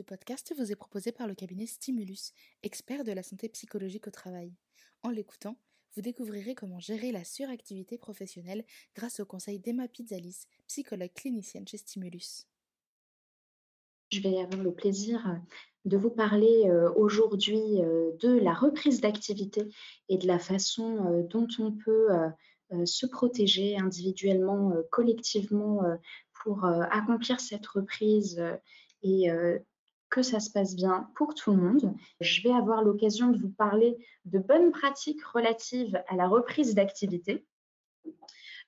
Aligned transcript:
Ce 0.00 0.02
podcast 0.02 0.54
vous 0.56 0.72
est 0.72 0.76
proposé 0.76 1.12
par 1.12 1.28
le 1.28 1.34
cabinet 1.34 1.66
Stimulus, 1.66 2.32
expert 2.62 3.04
de 3.04 3.12
la 3.12 3.22
santé 3.22 3.50
psychologique 3.50 4.06
au 4.06 4.10
travail. 4.10 4.54
En 5.02 5.10
l'écoutant, 5.10 5.58
vous 5.94 6.00
découvrirez 6.00 6.54
comment 6.54 6.80
gérer 6.80 7.12
la 7.12 7.22
suractivité 7.22 7.98
professionnelle 7.98 8.64
grâce 8.96 9.20
au 9.20 9.26
conseil 9.26 9.58
d'Emma 9.58 9.88
Pizzalis, 9.88 10.46
psychologue 10.68 11.12
clinicienne 11.14 11.68
chez 11.68 11.76
Stimulus. 11.76 12.46
Je 14.10 14.22
vais 14.22 14.40
avoir 14.40 14.62
le 14.62 14.72
plaisir 14.72 15.38
de 15.84 15.98
vous 15.98 16.08
parler 16.08 16.70
euh, 16.70 16.90
aujourd'hui 16.94 17.82
euh, 17.82 18.12
de 18.20 18.38
la 18.38 18.54
reprise 18.54 19.02
d'activité 19.02 19.68
et 20.08 20.16
de 20.16 20.26
la 20.26 20.38
façon 20.38 21.12
euh, 21.12 21.22
dont 21.24 21.48
on 21.58 21.72
peut 21.72 22.08
se 22.86 23.04
protéger 23.04 23.76
individuellement, 23.76 24.72
collectivement 24.90 25.82
pour 26.32 26.64
accomplir 26.64 27.40
cette 27.40 27.66
reprise 27.66 28.40
et 29.02 29.28
que 30.10 30.22
ça 30.22 30.40
se 30.40 30.50
passe 30.50 30.74
bien 30.74 31.08
pour 31.14 31.34
tout 31.34 31.52
le 31.52 31.58
monde. 31.58 31.94
Je 32.20 32.42
vais 32.42 32.52
avoir 32.52 32.82
l'occasion 32.82 33.28
de 33.28 33.38
vous 33.38 33.50
parler 33.50 33.96
de 34.24 34.38
bonnes 34.38 34.72
pratiques 34.72 35.24
relatives 35.24 36.02
à 36.08 36.16
la 36.16 36.28
reprise 36.28 36.74
d'activité. 36.74 37.46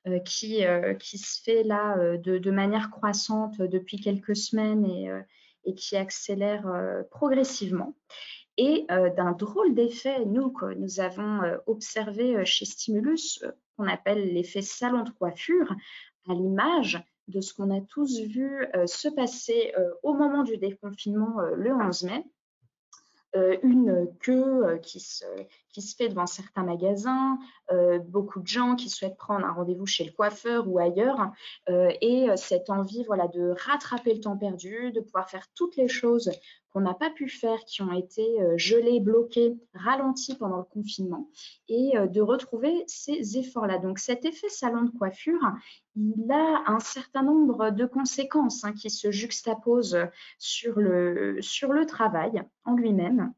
Euh, 0.09 0.19
qui, 0.19 0.67
euh, 0.67 0.95
qui 0.95 1.17
se 1.17 1.41
fait 1.41 1.63
là 1.63 1.97
euh, 1.97 2.17
de, 2.17 2.37
de, 2.37 2.51
manière 2.51 2.91
croissante 2.91 3.63
depuis 3.63 4.01
quelques 4.01 4.35
semaines 4.35 4.85
et, 4.85 5.09
et 5.65 5.75
qui 5.77 5.97
accélère 5.97 6.67
progressivement. 7.11 7.95
Et 8.59 8.85
d'un 8.89 9.33
drôle 9.33 9.75
d'effet, 9.75 10.27
nous, 10.27 10.51
que 10.51 10.75
nous 10.75 11.01
avons 11.01 11.41
observé 11.67 12.45
chez 12.45 12.67
Stimulus, 12.67 13.43
qu'on 13.77 13.87
appelle 13.87 14.35
l'effet 14.35 14.61
salon 14.61 15.05
de 15.05 15.11
coiffure, 15.11 15.75
à 16.29 16.35
l'image 16.35 17.03
de 17.33 17.41
ce 17.41 17.55
qu'on 17.55 17.75
a 17.75 17.81
tous 17.81 18.21
vu 18.21 18.67
euh, 18.77 18.87
se 18.87 19.09
passer 19.09 19.73
euh, 19.79 19.91
au 20.03 20.15
moment 20.15 20.43
du 20.43 20.57
déconfinement 20.59 21.41
euh, 21.41 21.55
le 21.57 21.73
11 21.73 22.05
mai. 22.05 22.25
une 23.63 24.09
queue 24.21 24.79
qui 24.83 25.01
se, 25.01 25.25
qui 25.73 25.83
se 25.83 25.97
fait 25.97 26.09
devant 26.09 26.27
certains 26.27 26.63
magasins, 26.63 27.39
beaucoup 28.09 28.41
de 28.41 28.47
gens 28.47 28.77
qui 28.77 28.91
souhaitent 28.91 29.17
prendre 29.17 29.47
un 29.47 29.53
rendez-vous 29.53 29.87
chez 29.87 30.05
le 30.05 30.13
coiffeur 30.13 30.69
ou 30.69 30.79
ailleurs, 30.79 31.31
et 31.69 32.27
cette 32.37 32.69
envie 32.71 33.05
voilà, 33.05 33.29
de 33.29 33.55
rattraper 33.67 34.15
le 34.15 34.21
temps 34.21 34.37
perdu, 34.37 34.93
de 34.93 35.01
pouvoir 35.01 35.31
faire 35.31 35.47
toutes 35.55 35.77
les 35.77 35.89
choses 35.89 36.31
qu'on 36.73 36.81
n'a 36.81 36.95
pas 36.95 37.11
pu 37.11 37.29
faire, 37.29 37.59
qui 37.67 37.83
ont 37.83 37.93
été 37.93 38.41
euh, 38.41 38.57
gelés, 38.57 39.01
bloqués, 39.01 39.57
ralentis 39.75 40.35
pendant 40.37 40.59
le 40.59 40.65
confinement, 40.65 41.29
et 41.69 41.97
euh, 41.97 42.07
de 42.07 42.21
retrouver 42.21 42.85
ces 42.87 43.39
efforts-là. 43.39 43.79
Donc 43.79 43.99
cet 43.99 44.25
effet 44.25 44.49
salon 44.49 44.83
de 44.83 44.91
coiffure, 44.91 45.41
il 45.97 46.31
a 46.33 46.65
un 46.67 46.81
certain 46.81 47.23
nombre 47.23 47.71
de 47.71 47.85
conséquences 47.85 48.65
hein, 48.65 48.73
qui 48.73 48.89
se 48.89 49.11
juxtaposent 49.11 49.99
sur 50.39 50.79
le, 50.81 51.37
sur 51.41 51.73
le 51.73 51.85
travail 51.85 52.43
en 52.65 52.75
lui-même 52.75 53.33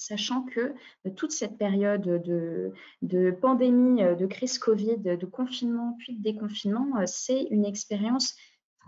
sachant 0.00 0.42
que 0.42 0.74
toute 1.16 1.32
cette 1.32 1.58
période 1.58 2.02
de, 2.02 3.30
pandémie, 3.40 4.02
de 4.02 4.26
crise 4.26 4.58
Covid, 4.58 4.98
de 4.98 5.26
confinement 5.26 5.96
puis 5.98 6.16
de 6.16 6.22
déconfinement, 6.22 6.98
euh, 6.98 7.04
c'est 7.06 7.42
une 7.50 7.64
expérience 7.64 8.36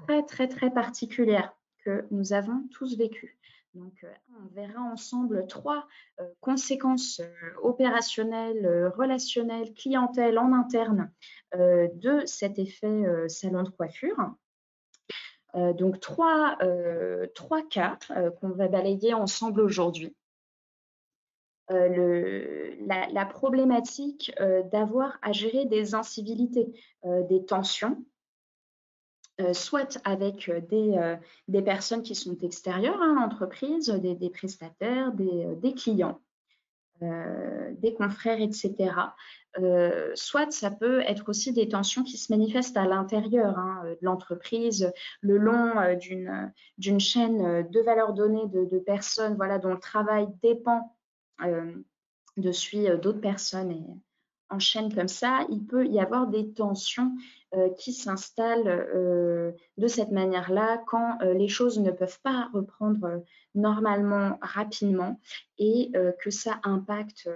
très, 0.07 0.23
très, 0.25 0.49
très 0.49 0.71
particulière 0.71 1.53
que 1.85 2.07
nous 2.11 2.33
avons 2.33 2.67
tous 2.73 2.97
vécue. 2.97 3.39
Donc, 3.75 4.05
euh, 4.05 4.13
on 4.39 4.55
verra 4.55 4.81
ensemble 4.83 5.47
trois 5.47 5.87
euh, 6.21 6.29
conséquences 6.41 7.21
euh, 7.21 7.33
opérationnelles, 7.63 8.93
relationnelles, 8.97 9.73
clientèle 9.75 10.39
en 10.39 10.53
interne 10.53 11.11
de 11.55 12.23
cet 12.25 12.59
effet 12.59 13.29
salon 13.29 13.63
de 13.63 13.69
coiffure. 13.69 14.17
donc, 15.55 16.01
trois, 16.01 16.57
trois 17.35 17.63
cas 17.69 17.99
qu'on 18.41 18.49
va 18.49 18.69
balayer 18.69 19.13
ensemble 19.13 19.61
aujourd'hui. 19.61 20.17
La, 21.73 23.09
la, 23.09 23.27
problématique 23.27 24.33
d'avoir 24.71 25.19
à 25.23 25.33
gérer 25.33 25.65
des 25.65 25.95
incivilités, 25.95 26.73
des 27.05 27.45
tensions, 27.45 28.05
euh, 29.41 29.55
soit 29.55 29.99
avec 30.05 30.51
euh, 30.51 30.61
euh, 30.73 31.17
des, 31.49 31.63
personnes 31.63 32.03
qui 32.03 32.15
sont 32.15 32.37
extérieures 32.43 33.01
à 33.01 33.07
l'entreprise, 33.07 33.89
des, 33.89 34.31
prestataires, 34.31 35.13
des, 35.13 35.75
clients, 35.75 36.21
des 37.01 37.95
confrères, 37.95 38.41
etc. 38.41 38.93
soit 40.15 40.53
ça 40.53 40.71
peut 40.71 41.01
être 41.01 41.31
aussi 41.31 41.53
des 41.53 41.67
tensions 41.69 42.05
qui 42.05 42.19
se 42.19 42.31
manifestent 42.31 42.77
à 42.77 42.85
l'intérieur 42.85 43.59
hein, 43.59 43.83
de 43.85 43.99
l'entreprise, 44.03 44.93
le 45.23 45.39
long 45.39 45.73
d'une 46.77 47.01
chaîne 47.01 47.69
de 47.69 47.81
valeur 47.81 48.13
donnée 48.13 48.47
de, 48.49 48.79
personnes 48.79 49.35
voilà, 49.35 49.59
dont 49.59 49.73
le 49.73 49.81
travail 49.81 50.29
dépend 50.43 50.95
de 51.41 52.53
celui 52.53 52.85
d'autres 53.01 53.21
personnes 53.21 53.71
et 53.71 53.85
en 54.49 54.59
chaîne 54.59 54.95
comme 54.95 55.09
ça, 55.09 55.47
il 55.49 55.65
peut 55.65 55.87
y 55.87 55.99
avoir 55.99 56.27
des 56.27 56.53
tensions 56.53 57.13
qui 57.79 57.95
s'installent 57.95 58.87
de 59.79 59.87
cette 59.87 60.11
manière-là 60.11 60.83
quand 60.87 61.19
les 61.23 61.49
choses 61.49 61.79
ne 61.81 61.91
peuvent 61.91 62.21
pas 62.23 62.51
reprendre 62.53 63.25
normalement 63.55 64.39
rapidement 64.43 65.19
et 65.59 65.91
que 66.21 66.31
ça 66.31 66.61
impacte 66.65 67.31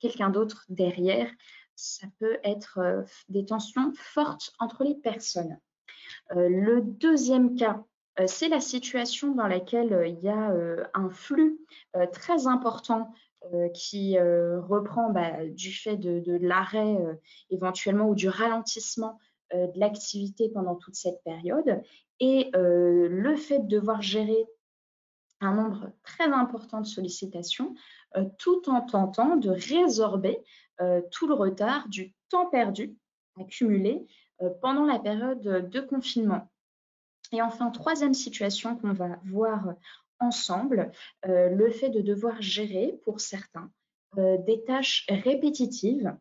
quelqu'un 0.00 0.28
d'autre 0.28 0.66
derrière. 0.68 1.30
Ça 1.76 2.06
peut 2.18 2.36
être 2.44 3.04
des 3.30 3.46
tensions 3.46 3.92
fortes 3.94 4.52
entre 4.58 4.84
les 4.84 4.96
personnes. 4.96 5.58
le 6.30 6.82
deuxième 6.82 7.56
cas, 7.56 7.82
c'est 8.26 8.48
la 8.48 8.60
situation 8.60 9.34
dans 9.34 9.48
laquelle 9.48 10.04
il 10.06 10.20
y 10.20 10.28
a 10.28 10.52
un 10.94 11.10
flux 11.10 11.58
très 12.12 12.46
important 12.46 13.12
qui 13.74 14.18
reprend 14.18 15.10
bah, 15.10 15.44
du 15.46 15.72
fait 15.72 15.96
de 15.96 16.38
l'arrêt 16.40 16.96
éventuellement 17.50 18.08
ou 18.08 18.14
du 18.14 18.28
ralentissement 18.28 19.18
euh, 19.54 19.66
de 19.68 19.78
l'activité 19.78 20.48
pendant 20.48 20.74
toute 20.74 20.94
cette 20.94 21.22
période 21.22 21.82
et 22.18 22.50
euh, 22.56 23.08
le 23.08 23.36
fait 23.36 23.58
de 23.58 23.66
devoir 23.66 24.00
gérer 24.00 24.46
un 25.40 25.54
nombre 25.54 25.92
très 26.02 26.24
important 26.24 26.80
de 26.80 26.86
sollicitations 26.86 27.74
euh, 28.16 28.24
tout 28.38 28.68
en 28.70 28.80
tentant 28.80 29.36
de 29.36 29.50
résorber 29.50 30.38
tout 31.12 31.28
le 31.28 31.34
retard 31.34 31.88
du 31.88 32.14
temps 32.30 32.46
perdu 32.46 32.96
accumulé 33.38 34.08
pendant 34.60 34.84
la 34.86 34.98
période 34.98 35.40
de 35.40 35.80
confinement. 35.80 36.50
Et 37.34 37.42
enfin, 37.42 37.70
troisième 37.70 38.14
situation 38.14 38.76
qu'on 38.76 38.92
va 38.92 39.18
voir 39.24 39.74
ensemble, 40.20 40.92
le 41.24 41.70
fait 41.70 41.90
de 41.90 42.00
devoir 42.00 42.40
gérer 42.40 42.98
pour 43.04 43.20
certains 43.20 43.70
des 44.16 44.62
tâches 44.64 45.04
répétitives 45.08 46.16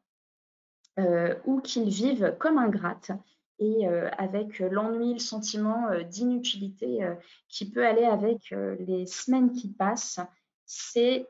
euh, 0.99 1.33
ou 1.45 1.59
qu'ils 1.59 1.89
vivent 1.89 2.35
comme 2.37 2.59
ingrates 2.59 3.09
et 3.57 3.87
euh, 3.87 4.09
avec 4.19 4.59
l'ennui, 4.59 5.13
le 5.13 5.19
sentiment 5.19 5.87
euh, 5.87 6.03
d'inutilité 6.03 6.99
qui 7.47 7.71
peut 7.71 7.85
aller 7.85 8.05
avec 8.05 8.53
les 8.79 9.07
semaines 9.07 9.51
qui 9.53 9.69
passent, 9.69 10.19
c'est 10.65 11.27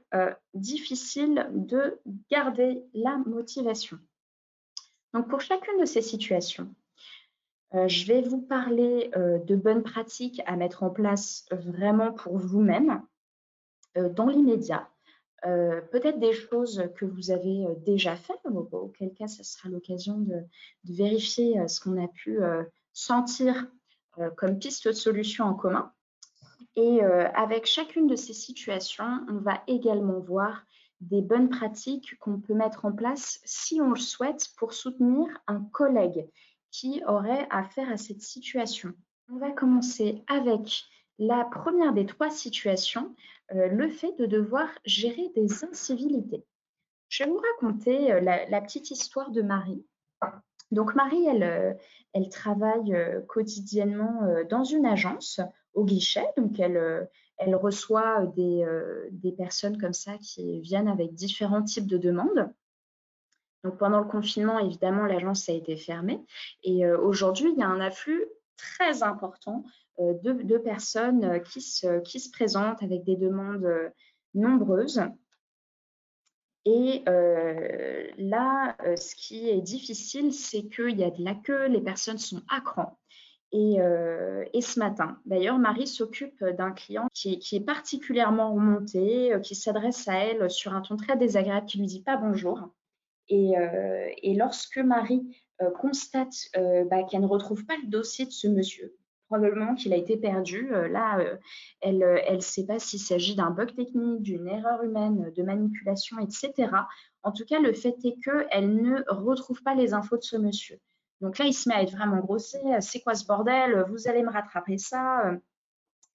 difficile 0.53 1.49
de 1.53 1.99
garder 2.29 2.83
la 2.93 3.17
motivation. 3.25 3.97
Donc 5.13 5.29
pour 5.29 5.41
chacune 5.41 5.79
de 5.79 5.85
ces 5.85 6.01
situations, 6.01 6.73
je 7.73 8.05
vais 8.05 8.21
vous 8.21 8.41
parler 8.41 9.09
de 9.15 9.55
bonnes 9.55 9.83
pratiques 9.83 10.41
à 10.45 10.55
mettre 10.55 10.83
en 10.83 10.89
place 10.89 11.45
vraiment 11.51 12.11
pour 12.11 12.37
vous-même 12.37 13.01
dans 13.95 14.27
l'immédiat 14.27 14.87
euh, 15.45 15.81
peut-être 15.91 16.19
des 16.19 16.31
choses 16.31 16.83
que 16.95 17.03
vous 17.03 17.31
avez 17.31 17.65
euh, 17.65 17.75
déjà 17.85 18.15
faites, 18.15 18.39
auquel 18.71 19.13
cas 19.13 19.27
ce 19.27 19.43
sera 19.43 19.67
l'occasion 19.67 20.17
de, 20.19 20.41
vérifier 20.85 21.59
euh, 21.59 21.67
ce 21.67 21.81
qu'on 21.81 22.01
a 22.01 22.07
pu 22.07 22.39
sentir 22.93 23.67
comme 24.37 24.59
piste 24.59 24.87
de 24.87 24.91
solution 24.91 25.45
en 25.45 25.55
commun. 25.55 25.91
Et 26.75 27.01
avec 27.01 27.65
chacune 27.65 28.07
de 28.07 28.15
ces 28.15 28.33
situations, 28.33 29.25
on 29.27 29.37
va 29.37 29.63
également 29.67 30.19
voir 30.19 30.63
des 31.01 31.21
bonnes 31.21 31.49
pratiques 31.49 32.17
qu'on 32.19 32.39
peut 32.39 32.53
mettre 32.53 32.85
en 32.85 32.91
place 32.91 33.39
si 33.43 33.81
on 33.81 33.89
le 33.89 33.99
souhaite 33.99 34.49
pour 34.57 34.73
soutenir 34.73 35.27
un 35.47 35.61
collègue 35.71 36.27
qui 36.73 37.03
aurait 37.07 37.47
affaire 37.51 37.89
à 37.91 37.97
cette 37.97 38.23
situation. 38.23 38.93
On 39.31 39.37
va 39.37 39.51
commencer 39.51 40.23
avec 40.27 40.83
la 41.19 41.45
première 41.45 41.93
des 41.93 42.07
trois 42.07 42.31
situations, 42.31 43.15
euh, 43.53 43.67
le 43.67 43.87
fait 43.87 44.11
de 44.17 44.25
devoir 44.25 44.67
gérer 44.83 45.29
des 45.35 45.63
incivilités. 45.63 46.43
Je 47.09 47.23
vais 47.23 47.29
vous 47.29 47.41
raconter 47.53 48.11
euh, 48.11 48.19
la, 48.19 48.61
petite 48.61 48.89
histoire 48.89 49.29
de 49.29 49.43
Marie. 49.43 49.85
Donc 50.71 50.95
Marie, 50.95 51.27
elle, 51.27 51.43
euh, 51.43 52.29
travaille 52.31 52.95
quotidiennement 53.27 54.21
dans 54.49 54.63
une 54.63 54.87
agence 54.87 55.41
au 55.75 55.85
guichet, 55.85 56.25
donc 56.37 56.59
elle, 56.59 57.07
elle 57.37 57.55
reçoit 57.55 58.25
des, 58.35 58.65
des, 59.11 59.31
personnes 59.31 59.79
comme 59.79 59.93
ça 59.93 60.17
qui 60.17 60.59
viennent 60.61 60.87
avec 60.87 61.13
différents 61.13 61.63
types 61.63 61.87
de 61.87 61.97
demandes. 61.97 62.51
Donc 63.63 63.77
pendant 63.77 63.99
le 63.99 64.07
confinement, 64.07 64.59
évidemment, 64.59 65.05
l'agence 65.05 65.47
a 65.49 65.53
été 65.53 65.77
fermée 65.77 66.19
et 66.63 66.85
aujourd'hui, 66.87 67.51
il 67.53 67.59
y 67.59 67.63
a 67.63 67.67
un 67.67 67.79
afflux 67.79 68.25
très 68.57 69.03
important 69.03 69.63
deux, 69.97 70.59
personnes 70.59 71.41
qui 71.43 71.61
se, 71.61 71.99
qui 72.01 72.19
se 72.19 72.29
présentent 72.31 72.83
avec 72.83 73.03
des 73.03 73.15
demandes 73.15 73.91
nombreuses. 74.33 75.01
Et 76.65 77.03
là, 78.17 78.75
ce 78.95 79.15
qui 79.15 79.49
est 79.49 79.61
difficile, 79.61 80.33
c'est 80.33 80.63
qu'il 80.63 80.97
y 80.97 81.03
a 81.03 81.11
de 81.11 81.23
la 81.23 81.35
queue, 81.35 81.67
les 81.67 81.81
personnes 81.81 82.17
sont 82.17 82.41
à 82.49 82.61
cran. 82.61 82.97
Et, 83.51 83.77
ce 84.61 84.79
matin, 84.79 85.19
d'ailleurs, 85.25 85.59
Marie 85.59 85.87
s'occupe 85.87 86.43
d'un 86.43 86.71
client 86.71 87.07
qui 87.13 87.39
est, 87.51 87.65
particulièrement 87.65 88.53
remonté, 88.53 89.33
qui 89.43 89.55
s'adresse 89.55 90.07
à 90.07 90.15
elle 90.15 90.49
sur 90.49 90.73
un 90.73 90.81
ton 90.81 90.95
très 90.95 91.17
désagréable, 91.17 91.67
qui 91.67 91.77
lui 91.79 91.87
dit 91.87 92.01
pas 92.01 92.17
bonjour. 92.17 92.69
Et, 93.29 94.35
lorsque 94.35 94.77
Marie 94.77 95.23
constate 95.79 96.33
bah, 96.89 97.03
qu'elle 97.03 97.21
ne 97.21 97.27
retrouve 97.27 97.65
pas 97.65 97.77
le 97.77 97.87
dossier 97.87 98.25
de 98.25 98.31
ce 98.31 98.47
monsieur, 98.47 98.95
probablement 99.33 99.73
qu'il 99.73 99.93
a 99.93 99.97
été 99.97 100.15
perdu. 100.15 100.71
Euh, 100.73 100.87
là, 100.87 101.17
euh, 101.19 101.37
elle 101.81 101.97
ne 101.97 102.05
euh, 102.05 102.39
sait 102.39 102.67
pas 102.67 102.77
s'il 102.77 102.99
s'agit 102.99 103.35
d'un 103.35 103.49
bug 103.49 103.73
technique, 103.75 104.21
d'une 104.21 104.47
erreur 104.47 104.83
humaine, 104.83 105.31
de 105.35 105.43
manipulation, 105.43 106.19
etc. 106.19 106.69
En 107.23 107.31
tout 107.31 107.43
cas, 107.45 107.59
le 107.59 107.73
fait 107.73 107.95
est 108.03 108.15
qu'elle 108.23 108.75
ne 108.75 109.01
retrouve 109.07 109.63
pas 109.63 109.73
les 109.73 109.95
infos 109.95 110.17
de 110.17 110.23
ce 110.23 110.37
monsieur. 110.37 110.79
Donc 111.21 111.39
là, 111.39 111.45
il 111.45 111.53
se 111.53 111.67
met 111.67 111.75
à 111.75 111.81
être 111.81 111.93
vraiment 111.93 112.19
grossier. 112.19 112.59
C'est 112.81 113.01
quoi 113.01 113.15
ce 113.15 113.25
bordel 113.25 113.85
Vous 113.89 114.07
allez 114.07 114.21
me 114.21 114.29
rattraper 114.29 114.77
ça. 114.77 115.31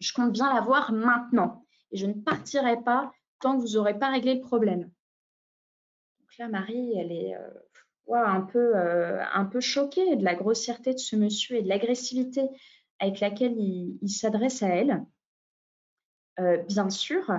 Je 0.00 0.12
compte 0.12 0.32
bien 0.32 0.52
l'avoir 0.52 0.92
maintenant. 0.92 1.64
Et 1.90 1.96
je 1.96 2.06
ne 2.06 2.12
partirai 2.12 2.82
pas 2.82 3.10
tant 3.40 3.56
que 3.56 3.62
vous 3.62 3.74
n'aurez 3.74 3.98
pas 3.98 4.10
réglé 4.10 4.34
le 4.34 4.42
problème. 4.42 4.90
Marie, 6.46 6.92
elle 6.96 7.12
est 7.12 7.34
un, 8.12 8.40
peu, 8.42 8.76
un 8.76 9.44
peu 9.44 9.60
choquée 9.60 10.16
de 10.16 10.24
la 10.24 10.34
grossièreté 10.34 10.94
de 10.94 10.98
ce 10.98 11.16
monsieur 11.16 11.56
et 11.56 11.62
de 11.62 11.68
l'agressivité 11.68 12.48
avec 13.00 13.20
laquelle 13.20 13.56
il, 13.58 14.08
s'adresse 14.08 14.62
à 14.62 14.68
elle. 14.68 15.04
Euh, 16.40 16.58
bien 16.68 16.90
sûr, 16.90 17.30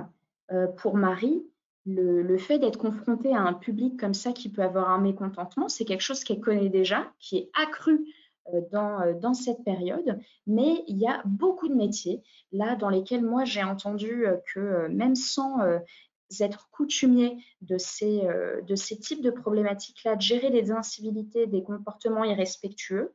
euh, 0.52 0.66
pour 0.66 0.96
Marie, 0.96 1.42
le, 1.86 2.36
fait 2.38 2.58
d'être 2.58 2.78
confrontée 2.78 3.34
à 3.34 3.40
un 3.40 3.54
public 3.54 3.98
comme 3.98 4.14
ça 4.14 4.32
qui 4.32 4.50
peut 4.50 4.62
avoir 4.62 4.90
un 4.90 5.00
mécontentement, 5.00 5.68
c'est 5.68 5.84
quelque 5.84 6.02
chose 6.02 6.24
qu'elle 6.24 6.40
connaît 6.40 6.68
déjà, 6.68 7.10
qui 7.18 7.38
est 7.38 7.50
accru 7.54 8.06
euh, 8.52 8.60
dans, 8.70 9.18
dans, 9.18 9.34
cette 9.34 9.64
période, 9.64 10.18
mais 10.46 10.84
il 10.86 10.98
y 10.98 11.06
a 11.06 11.22
beaucoup 11.24 11.68
de 11.68 11.74
métiers 11.74 12.22
là 12.52 12.76
dans 12.76 12.90
lesquels 12.90 13.24
moi 13.24 13.44
j'ai 13.44 13.62
entendu 13.62 14.24
que 14.52 14.88
même 14.88 15.14
sans 15.14 15.58
être 16.40 16.70
coutumier 16.70 17.44
de 17.60 17.76
ces, 17.78 18.22
de 18.62 18.74
ces 18.76 18.98
types 18.98 19.22
de 19.22 19.30
problématiques-là, 19.30 20.16
de 20.16 20.20
gérer 20.20 20.50
des 20.50 20.70
incivilités, 20.70 21.46
des 21.46 21.62
comportements 21.62 22.24
irrespectueux, 22.24 23.14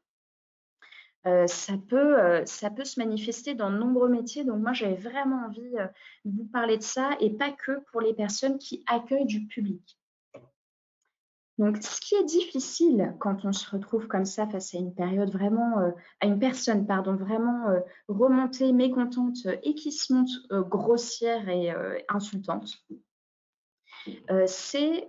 euh, 1.27 1.47
ça, 1.47 1.73
peut, 1.89 2.19
euh, 2.19 2.45
ça 2.45 2.69
peut 2.69 2.85
se 2.85 2.99
manifester 2.99 3.55
dans 3.55 3.71
de 3.71 3.77
nombreux 3.77 4.09
métiers. 4.09 4.43
Donc 4.43 4.61
moi, 4.61 4.73
j'avais 4.73 4.95
vraiment 4.95 5.47
envie 5.47 5.75
euh, 5.77 5.87
de 6.23 6.37
vous 6.37 6.45
parler 6.45 6.77
de 6.77 6.83
ça 6.83 7.17
et 7.19 7.31
pas 7.31 7.51
que 7.51 7.79
pour 7.91 8.01
les 8.01 8.13
personnes 8.13 8.59
qui 8.59 8.83
accueillent 8.85 9.25
du 9.25 9.47
public. 9.47 9.97
Donc, 11.57 11.77
ce 11.77 12.01
qui 12.01 12.15
est 12.15 12.25
difficile 12.25 13.15
quand 13.19 13.45
on 13.45 13.53
se 13.53 13.69
retrouve 13.69 14.07
comme 14.07 14.25
ça 14.25 14.45
face 14.47 14.75
à 14.75 14.77
une 14.77 14.93
période 14.93 15.31
vraiment, 15.31 15.93
à 16.19 16.25
une 16.25 16.37
personne, 16.37 16.85
pardon, 16.85 17.15
vraiment 17.15 17.67
remontée, 18.09 18.73
mécontente 18.73 19.47
et 19.63 19.73
qui 19.73 19.93
se 19.93 20.13
montre 20.13 20.59
grossière 20.67 21.47
et 21.47 21.73
insultante, 22.09 22.73
c'est 24.47 25.07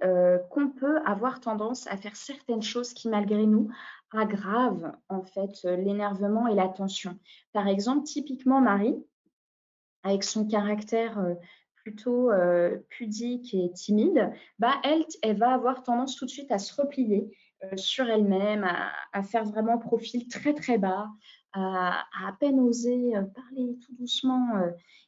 qu'on 0.51 0.69
peut 0.69 1.01
avoir 1.05 1.41
tendance 1.41 1.89
à 1.89 1.97
faire 1.97 2.15
certaines 2.15 2.63
choses 2.63 2.95
qui, 2.95 3.09
malgré 3.09 3.45
nous, 3.45 3.69
aggrave 4.13 4.93
en 5.09 5.23
fait 5.23 5.65
euh, 5.65 5.77
l'énervement 5.77 6.47
et 6.47 6.55
la 6.55 6.69
tension. 6.69 7.19
Par 7.53 7.69
exemple, 7.69 8.05
typiquement 8.05 8.61
Marie, 8.61 8.97
avec 10.03 10.25
son 10.25 10.47
caractère 10.47 11.19
euh, 11.19 11.35
plutôt 11.87 12.33
euh, 12.33 12.79
pudique 12.89 13.55
et 13.55 13.71
timide, 13.71 14.33
bah 14.59 14.75
elle, 14.83 15.37
va 15.37 15.55
avoir 15.55 15.85
tendance 15.85 16.17
tout 16.17 16.25
de 16.25 16.31
suite 16.31 16.51
à 16.51 16.59
se 16.59 16.75
replier 16.75 17.31
sur 17.77 18.11
elle-même, 18.11 18.67
à, 19.13 19.23
faire 19.23 19.45
vraiment 19.45 19.79
profil 19.79 20.27
très 20.27 20.53
très 20.53 20.79
bas, 20.79 21.07
à 21.53 22.05
à, 22.27 22.33
peine 22.41 22.59
oser 22.59 23.13
parler 23.35 23.79
tout 23.87 23.95
doucement, 23.99 24.51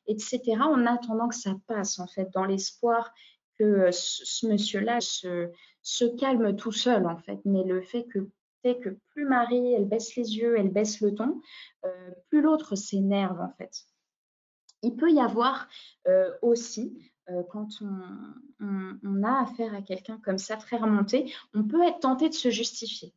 etc. 0.06 0.40
En 0.60 0.86
attendant 0.86 1.28
que 1.28 1.34
ça 1.34 1.56
passe 1.66 1.98
en 1.98 2.06
fait, 2.06 2.28
dans 2.32 2.44
l'espoir 2.44 3.12
que 3.58 3.90
ce, 3.90 4.46
monsieur-là 4.46 5.00
se, 5.00 6.16
calme 6.16 6.54
tout 6.54 6.72
seul 6.72 7.06
en 7.06 7.18
fait. 7.18 7.40
Mais 7.44 7.64
le 7.64 7.82
fait 7.82 8.04
que 8.04 8.30
que 8.74 8.98
plus 9.10 9.24
Marie, 9.24 9.72
elle 9.72 9.86
baisse 9.86 10.14
les 10.16 10.36
yeux, 10.36 10.58
elle 10.58 10.70
baisse 10.70 11.00
le 11.00 11.14
ton, 11.14 11.40
euh, 11.84 12.10
plus 12.28 12.40
l'autre 12.40 12.76
s'énerve 12.76 13.40
en 13.40 13.52
fait. 13.56 13.84
Il 14.82 14.96
peut 14.96 15.10
y 15.10 15.20
avoir 15.20 15.68
euh, 16.06 16.30
aussi, 16.42 16.98
euh, 17.30 17.42
quand 17.50 17.68
on, 17.80 19.22
a 19.22 19.42
affaire 19.42 19.74
à 19.74 19.82
quelqu'un 19.82 20.18
comme 20.24 20.38
ça, 20.38 20.56
très 20.56 20.76
remonté, 20.76 21.32
on 21.54 21.64
peut 21.64 21.82
être 21.82 22.00
tenté 22.00 22.28
de 22.28 22.34
se 22.34 22.50
justifier. 22.50 23.12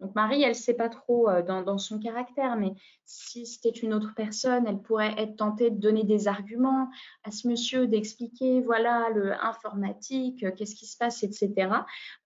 Donc 0.00 0.14
Marie, 0.14 0.42
elle 0.42 0.50
ne 0.50 0.54
sait 0.54 0.74
pas 0.74 0.88
trop 0.88 1.28
euh, 1.28 1.42
dans, 1.42 1.78
son 1.78 1.98
caractère, 1.98 2.56
mais 2.56 2.72
si 3.04 3.46
c'était 3.46 3.70
une 3.70 3.94
autre 3.94 4.12
personne, 4.16 4.66
elle 4.66 4.80
pourrait 4.80 5.14
être 5.18 5.36
tentée 5.36 5.70
de 5.70 5.78
donner 5.78 6.04
des 6.04 6.26
arguments 6.26 6.90
à 7.22 7.30
ce 7.30 7.46
monsieur, 7.46 7.86
d'expliquer, 7.86 8.60
voilà, 8.60 9.08
le 9.14 9.32
informatique, 9.32 10.42
euh, 10.42 10.50
qu'est-ce 10.50 10.74
qui 10.74 10.86
se 10.86 10.96
passe, 10.96 11.22
etc. 11.22 11.68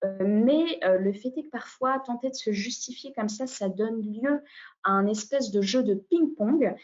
Euh, 0.04 0.16
mais 0.20 0.80
le 0.82 1.12
fait 1.12 1.32
est 1.36 1.44
que 1.44 1.50
parfois, 1.50 1.98
tenter 2.00 2.30
de 2.30 2.34
se 2.34 2.52
justifier 2.52 3.12
comme 3.12 3.28
ça, 3.28 3.46
ça 3.46 3.68
donne 3.68 4.00
lieu 4.02 4.42
à 4.84 4.92
un 4.92 5.06
espèce 5.06 5.50
de 5.50 5.60
jeu 5.60 5.82
de 5.82 5.94
ping-pong 5.94 6.74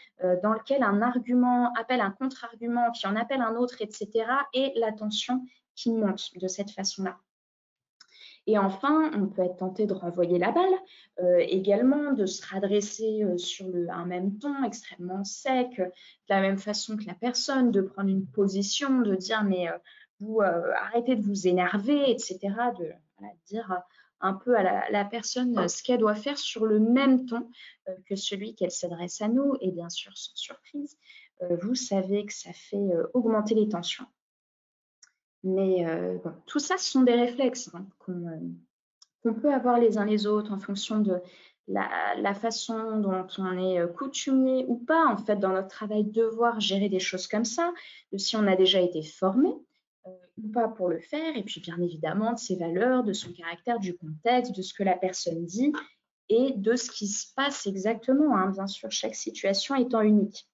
dans 0.43 0.53
lequel 0.53 0.83
un 0.83 1.01
argument 1.01 1.73
appelle 1.73 2.01
un 2.01 2.11
contre-argument, 2.11 2.91
qui 2.91 3.07
en 3.07 3.15
appelle 3.15 3.41
un 3.41 3.55
autre, 3.55 3.81
etc. 3.81 4.09
Et 4.53 4.73
la 4.75 4.91
tension 4.91 5.45
qui 5.75 5.91
monte 5.91 6.31
de 6.37 6.47
cette 6.47 6.71
façon-là. 6.71 7.17
Et 8.47 8.57
enfin, 8.59 9.11
on 9.15 9.27
peut 9.27 9.43
être 9.43 9.57
tenté 9.57 9.87
de 9.87 9.93
renvoyer 9.93 10.37
la 10.37 10.51
balle, 10.51 10.73
euh, 11.19 11.39
également 11.39 12.13
de 12.13 12.25
se 12.25 12.45
redresser 12.53 13.23
euh, 13.23 13.37
sur 13.37 13.67
le, 13.67 13.89
un 13.89 14.05
même 14.05 14.37
ton 14.37 14.63
extrêmement 14.63 15.23
sec, 15.23 15.77
de 15.77 15.91
la 16.29 16.41
même 16.41 16.57
façon 16.57 16.95
que 16.95 17.05
la 17.05 17.15
personne, 17.15 17.71
de 17.71 17.81
prendre 17.81 18.09
une 18.09 18.27
position, 18.27 19.01
de 19.01 19.15
dire 19.15 19.43
mais 19.43 19.67
euh, 19.69 19.77
vous 20.19 20.39
arrêtez 20.41 21.15
de 21.15 21.21
vous 21.21 21.47
énerver, 21.47 22.09
etc., 22.09 22.37
de 22.79 22.89
dire 23.47 23.81
un 24.21 24.33
peu 24.33 24.55
à 24.55 24.89
la, 24.89 25.05
personne 25.05 25.67
ce 25.67 25.83
qu'elle 25.83 25.99
doit 25.99 26.15
faire 26.15 26.37
sur 26.37 26.65
le 26.65 26.79
même 26.79 27.25
ton 27.25 27.49
que 28.05 28.15
celui 28.15 28.55
qu'elle 28.55 28.71
s'adresse 28.71 29.21
à 29.21 29.27
nous. 29.27 29.57
Et 29.59 29.71
bien 29.71 29.89
sûr, 29.89 30.17
sans 30.17 30.35
surprise, 30.35 30.97
vous 31.61 31.75
savez 31.75 32.25
que 32.25 32.33
ça 32.33 32.53
fait 32.53 32.87
augmenter 33.13 33.55
les 33.55 33.67
tensions. 33.67 34.05
Mais 35.45 35.85
euh, 35.85 36.17
tout 36.47 36.57
ça, 36.57 36.75
ce 36.77 36.89
sont 36.89 37.03
des 37.03 37.13
réflexes 37.13 37.69
hein, 37.75 37.85
euh, 38.09 38.39
qu'on 39.21 39.35
peut 39.35 39.53
avoir 39.53 39.79
les 39.79 39.99
uns 39.99 40.05
les 40.05 40.25
autres 40.25 40.51
en 40.51 40.59
fonction 40.59 40.99
de 40.99 41.21
la, 41.67 42.33
façon 42.33 42.99
dont 42.99 43.27
on 43.37 43.57
est 43.59 43.79
euh, 43.79 43.87
coutumier 43.87 44.65
ou 44.67 44.77
pas, 44.77 45.05
en 45.05 45.17
fait, 45.17 45.35
dans 45.35 45.53
notre 45.53 45.67
travail, 45.67 46.03
devoir 46.03 46.59
gérer 46.59 46.89
des 46.89 46.99
choses 46.99 47.27
comme 47.27 47.45
ça, 47.45 47.71
de 48.11 48.17
si 48.17 48.35
on 48.35 48.47
a 48.47 48.55
déjà 48.55 48.81
été 48.81 49.03
formé 49.03 49.49
ou 50.37 50.51
pas 50.51 50.67
pour 50.67 50.89
le 50.89 50.99
faire, 50.99 51.37
et 51.37 51.43
puis 51.43 51.61
bien 51.61 51.79
évidemment 51.79 52.33
de 52.33 52.39
ses 52.39 52.55
valeurs, 52.55 53.03
de 53.03 53.13
son 53.13 53.31
caractère, 53.31 53.79
du 53.79 53.95
contexte, 53.95 54.55
de 54.55 54.61
ce 54.63 54.73
que 54.73 54.83
la 54.83 54.97
personne 54.97 55.45
dit 55.45 55.71
et 56.27 56.53
de 56.55 56.75
ce 56.75 56.89
qui 56.89 57.07
se 57.07 57.27
passe 57.35 57.67
exactement. 57.67 58.35
Hein. 58.35 58.49
Bien 58.49 58.67
sûr, 58.67 58.91
chaque 58.91 59.15
situation 59.15 59.75
étant 59.75 60.01
unique. 60.01 60.47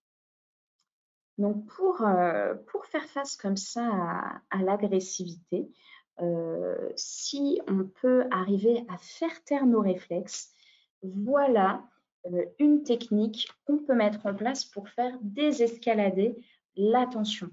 Donc 1.41 1.65
pour, 1.65 2.03
euh, 2.03 2.53
pour 2.67 2.85
faire 2.85 3.05
face 3.05 3.35
comme 3.35 3.57
ça 3.57 4.41
à, 4.51 4.61
l'agressivité, 4.61 5.71
euh, 6.19 6.91
si 6.95 7.59
on 7.67 7.83
peut 7.83 8.25
arriver 8.29 8.85
à 8.89 8.97
faire 8.99 9.43
taire 9.43 9.65
nos 9.65 9.81
réflexes, 9.81 10.53
voilà 11.01 11.83
euh, 12.27 12.45
une 12.59 12.83
technique 12.83 13.49
qu'on 13.65 13.79
peut 13.79 13.95
mettre 13.95 14.23
en 14.27 14.35
place 14.35 14.65
pour 14.65 14.87
faire 14.89 15.17
désescalader 15.23 16.35
l'attention. 16.75 17.49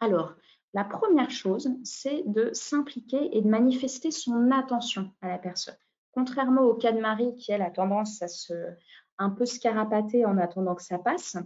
Alors, 0.00 0.34
la 0.74 0.82
première 0.82 1.30
chose, 1.30 1.70
c'est 1.84 2.24
de 2.26 2.50
s'impliquer 2.52 3.36
et 3.36 3.42
de 3.42 3.48
manifester 3.48 4.10
son 4.10 4.50
attention 4.50 5.12
à 5.20 5.28
la 5.28 5.38
personne. 5.38 5.76
Contrairement 6.10 6.62
au 6.62 6.74
cas 6.74 6.90
de 6.90 7.00
Marie 7.00 7.36
qui, 7.36 7.52
elle, 7.52 7.62
a 7.62 7.70
tendance 7.70 8.20
à 8.22 8.28
se 8.28 8.54
un 9.18 9.30
peu 9.30 9.46
scarapater 9.46 10.26
en 10.26 10.36
attendant 10.36 10.74
que 10.74 10.82
ça 10.82 10.98
passe, 10.98 11.36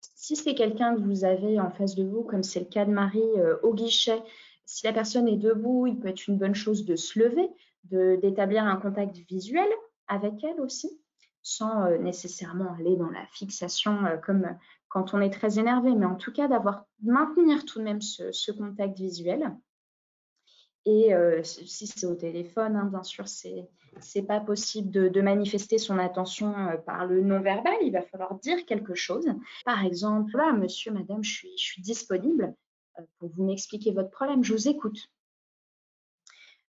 si 0.00 0.36
c'est 0.36 0.54
quelqu'un 0.54 0.94
que 0.94 1.00
vous 1.00 1.24
avez 1.24 1.58
en 1.60 1.70
face 1.70 1.94
de 1.94 2.04
vous, 2.04 2.22
comme 2.22 2.42
c'est 2.42 2.60
le 2.60 2.66
cas 2.66 2.84
de 2.84 2.90
Marie 2.90 3.20
euh, 3.38 3.56
au 3.62 3.74
guichet, 3.74 4.22
si 4.64 4.86
la 4.86 4.92
personne 4.92 5.26
est 5.26 5.36
debout, 5.36 5.86
il 5.86 5.98
peut 5.98 6.08
être 6.08 6.28
une 6.28 6.38
bonne 6.38 6.54
chose 6.54 6.84
de 6.84 6.94
se 6.94 7.18
lever, 7.18 7.48
d'établir 7.82 8.64
un 8.64 8.76
contact 8.76 9.16
visuel 9.28 9.68
avec 10.06 10.44
elle 10.44 10.60
aussi, 10.60 11.00
sans 11.42 11.86
euh, 11.86 11.98
nécessairement 11.98 12.74
aller 12.78 12.96
dans 12.96 13.10
la 13.10 13.26
fixation 13.32 14.04
euh, 14.06 14.16
comme 14.16 14.46
quand 14.88 15.14
on 15.14 15.20
est 15.20 15.30
très 15.30 15.58
énervé, 15.58 15.94
mais 15.94 16.06
en 16.06 16.16
tout 16.16 16.32
cas 16.32 16.48
d'avoir 16.48 16.84
maintenir 17.02 17.64
tout 17.64 17.78
de 17.78 17.84
même 17.84 18.00
ce, 18.00 18.50
contact 18.52 18.98
visuel. 18.98 19.56
Et 20.86 21.12
si 21.42 21.86
c'est 21.86 22.06
au 22.06 22.14
téléphone, 22.14 22.76
hein, 22.76 22.88
bien 22.90 23.02
sûr, 23.02 23.28
c'est 23.28 23.68
n'est 24.16 24.22
pas 24.22 24.40
possible 24.40 24.90
de, 24.90 25.20
manifester 25.20 25.78
son 25.78 25.98
attention 25.98 26.54
par 26.86 27.06
le 27.06 27.22
non-verbal. 27.22 27.74
Il 27.82 27.92
va 27.92 28.02
falloir 28.02 28.34
dire 28.36 28.64
quelque 28.64 28.94
chose. 28.94 29.26
Par 29.64 29.84
exemple, 29.84 30.36
là, 30.36 30.52
monsieur, 30.52 30.92
madame, 30.92 31.22
je 31.22 31.30
suis, 31.30 31.52
je 31.58 31.64
suis 31.64 31.82
disponible 31.82 32.54
pour 33.18 33.30
vous 33.30 33.44
m'expliquer 33.44 33.92
votre 33.92 34.10
problème. 34.10 34.42
Je 34.42 34.54
vous 34.54 34.68
écoute. 34.68 35.10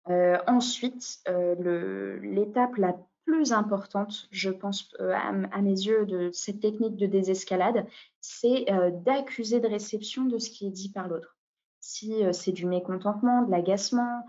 ensuite, 0.07 1.23
l'étape 1.27 2.75
la 2.77 2.95
plus 3.25 3.53
importante, 3.53 4.27
je 4.29 4.51
pense, 4.51 4.95
à, 4.99 5.61
mes 5.61 5.71
yeux, 5.71 6.05
de 6.05 6.29
cette 6.31 6.59
technique 6.59 6.95
de 6.95 7.07
désescalade, 7.07 7.87
c'est 8.21 8.65
d'accuser 9.03 9.59
de 9.59 9.67
réception 9.67 10.25
de 10.25 10.37
ce 10.37 10.51
qui 10.51 10.67
est 10.67 10.71
dit 10.71 10.91
par 10.91 11.07
l'autre 11.07 11.34
si 11.85 12.23
c'est 12.31 12.51
du 12.51 12.65
mécontentement, 12.65 13.43
de 13.43 13.51
l'agacement 13.51 14.25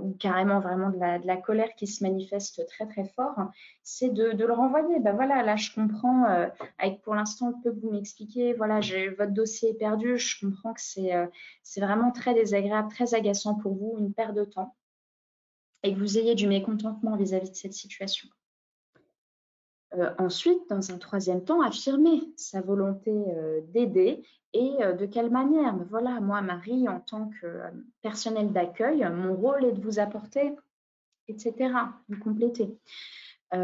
ou 0.00 0.14
carrément 0.18 0.60
vraiment 0.60 0.88
de 0.88 0.98
la, 0.98 1.36
colère 1.36 1.74
qui 1.76 1.86
se 1.86 2.02
manifeste 2.02 2.66
très 2.66 2.86
très 2.86 3.04
fort, 3.04 3.36
c'est 3.82 4.08
de, 4.08 4.30
le 4.30 4.52
renvoyer. 4.52 4.98
Ben 5.00 5.14
voilà, 5.14 5.42
là 5.42 5.56
je 5.56 5.72
comprends, 5.74 6.24
avec 6.78 7.02
pour 7.02 7.14
l'instant 7.14 7.52
peu 7.62 7.70
que 7.70 7.80
vous 7.80 7.90
m'expliquez, 7.90 8.54
voilà, 8.54 8.80
votre 9.18 9.32
dossier 9.32 9.70
est 9.70 9.74
perdu, 9.74 10.16
je 10.16 10.40
comprends 10.40 10.72
que 10.72 10.80
c'est 10.80 11.80
vraiment 11.80 12.12
très 12.12 12.32
désagréable, 12.32 12.88
très 12.88 13.14
agaçant 13.14 13.56
pour 13.56 13.74
vous, 13.74 13.96
une 13.98 14.14
perte 14.14 14.34
de 14.34 14.44
temps, 14.44 14.74
et 15.82 15.92
que 15.92 15.98
vous 15.98 16.16
ayez 16.16 16.34
du 16.34 16.48
mécontentement 16.48 17.16
vis 17.16 17.34
à 17.34 17.38
-vis 17.40 17.50
de 17.50 17.56
cette 17.56 17.74
situation. 17.74 18.28
Euh, 19.96 20.10
ensuite, 20.18 20.68
dans 20.68 20.90
un 20.90 20.98
troisième 20.98 21.42
temps, 21.44 21.62
affirmer 21.62 22.22
sa 22.36 22.60
volonté 22.60 23.10
euh, 23.10 23.60
d'aider 23.68 24.22
et 24.52 24.72
euh, 24.80 24.92
de 24.92 25.06
quelle 25.06 25.30
manière. 25.30 25.76
Voilà, 25.90 26.20
moi, 26.20 26.42
Marie, 26.42 26.88
en 26.88 27.00
tant 27.00 27.30
que 27.40 27.60
personnel 28.02 28.52
d'accueil, 28.52 29.08
mon 29.10 29.34
rôle 29.34 29.64
est 29.64 29.72
de 29.72 29.80
vous 29.80 29.98
apporter, 29.98 30.54
etc., 31.28 31.74
vous 32.08 32.18
compléter. 32.18 32.76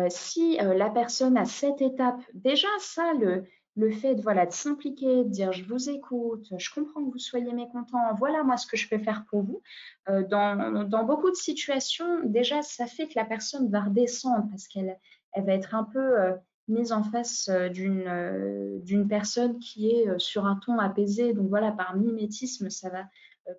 si 0.09 0.57
la 0.57 0.91
personne 0.91 1.37
a 1.37 1.45
cette 1.45 1.83
étape, 1.83 2.21
déjà 2.35 2.69
ça, 2.79 3.13
le, 3.15 3.45
le 3.77 3.91
fait 3.91 4.15
de, 4.15 4.23
voilà, 4.23 4.47
de 4.47 4.53
s'impliquer, 4.53 5.25
de 5.25 5.29
dire 5.29 5.53
je 5.53 5.65
vous 5.65 5.91
écoute, 5.91 6.47
je 6.57 6.71
comprends 6.75 7.05
que 7.05 7.11
vous 7.11 7.19
soyez 7.19 7.53
mécontent, 7.53 7.99
voilà 8.19 8.43
moi 8.43 8.57
ce 8.57 8.67
que 8.67 8.77
je 8.77 8.89
peux 8.89 8.99
faire 8.99 9.25
pour 9.29 9.43
vous. 9.43 9.63
dans, 10.07 10.85
dans, 10.89 11.05
beaucoup 11.05 11.31
de 11.31 11.37
situations, 11.37 12.21
déjà, 12.25 12.63
ça 12.63 12.87
fait 12.87 13.07
que 13.07 13.15
la 13.17 13.25
personne 13.25 13.71
va 13.71 13.83
redescendre 13.83 14.47
parce 14.51 14.67
qu'elle 14.67 14.99
elle 15.33 15.45
va 15.45 15.55
être 15.55 15.75
un 15.75 15.85
peu 15.85 16.21
euh, 16.21 16.35
mise 16.69 16.93
en 16.93 17.03
face 17.03 17.49
euh, 17.49 17.69
euh, 17.79 18.79
d'une 18.81 19.09
personne 19.09 19.59
qui 19.59 19.91
est 19.91 20.19
sur 20.19 20.47
un 20.47 20.57
ton 20.57 20.79
apaisé. 20.79 21.33
Donc 21.33 21.49
voilà, 21.49 21.73
par 21.73 21.97
mimétisme, 21.97 22.71
ça 22.71 22.91
va 22.91 23.05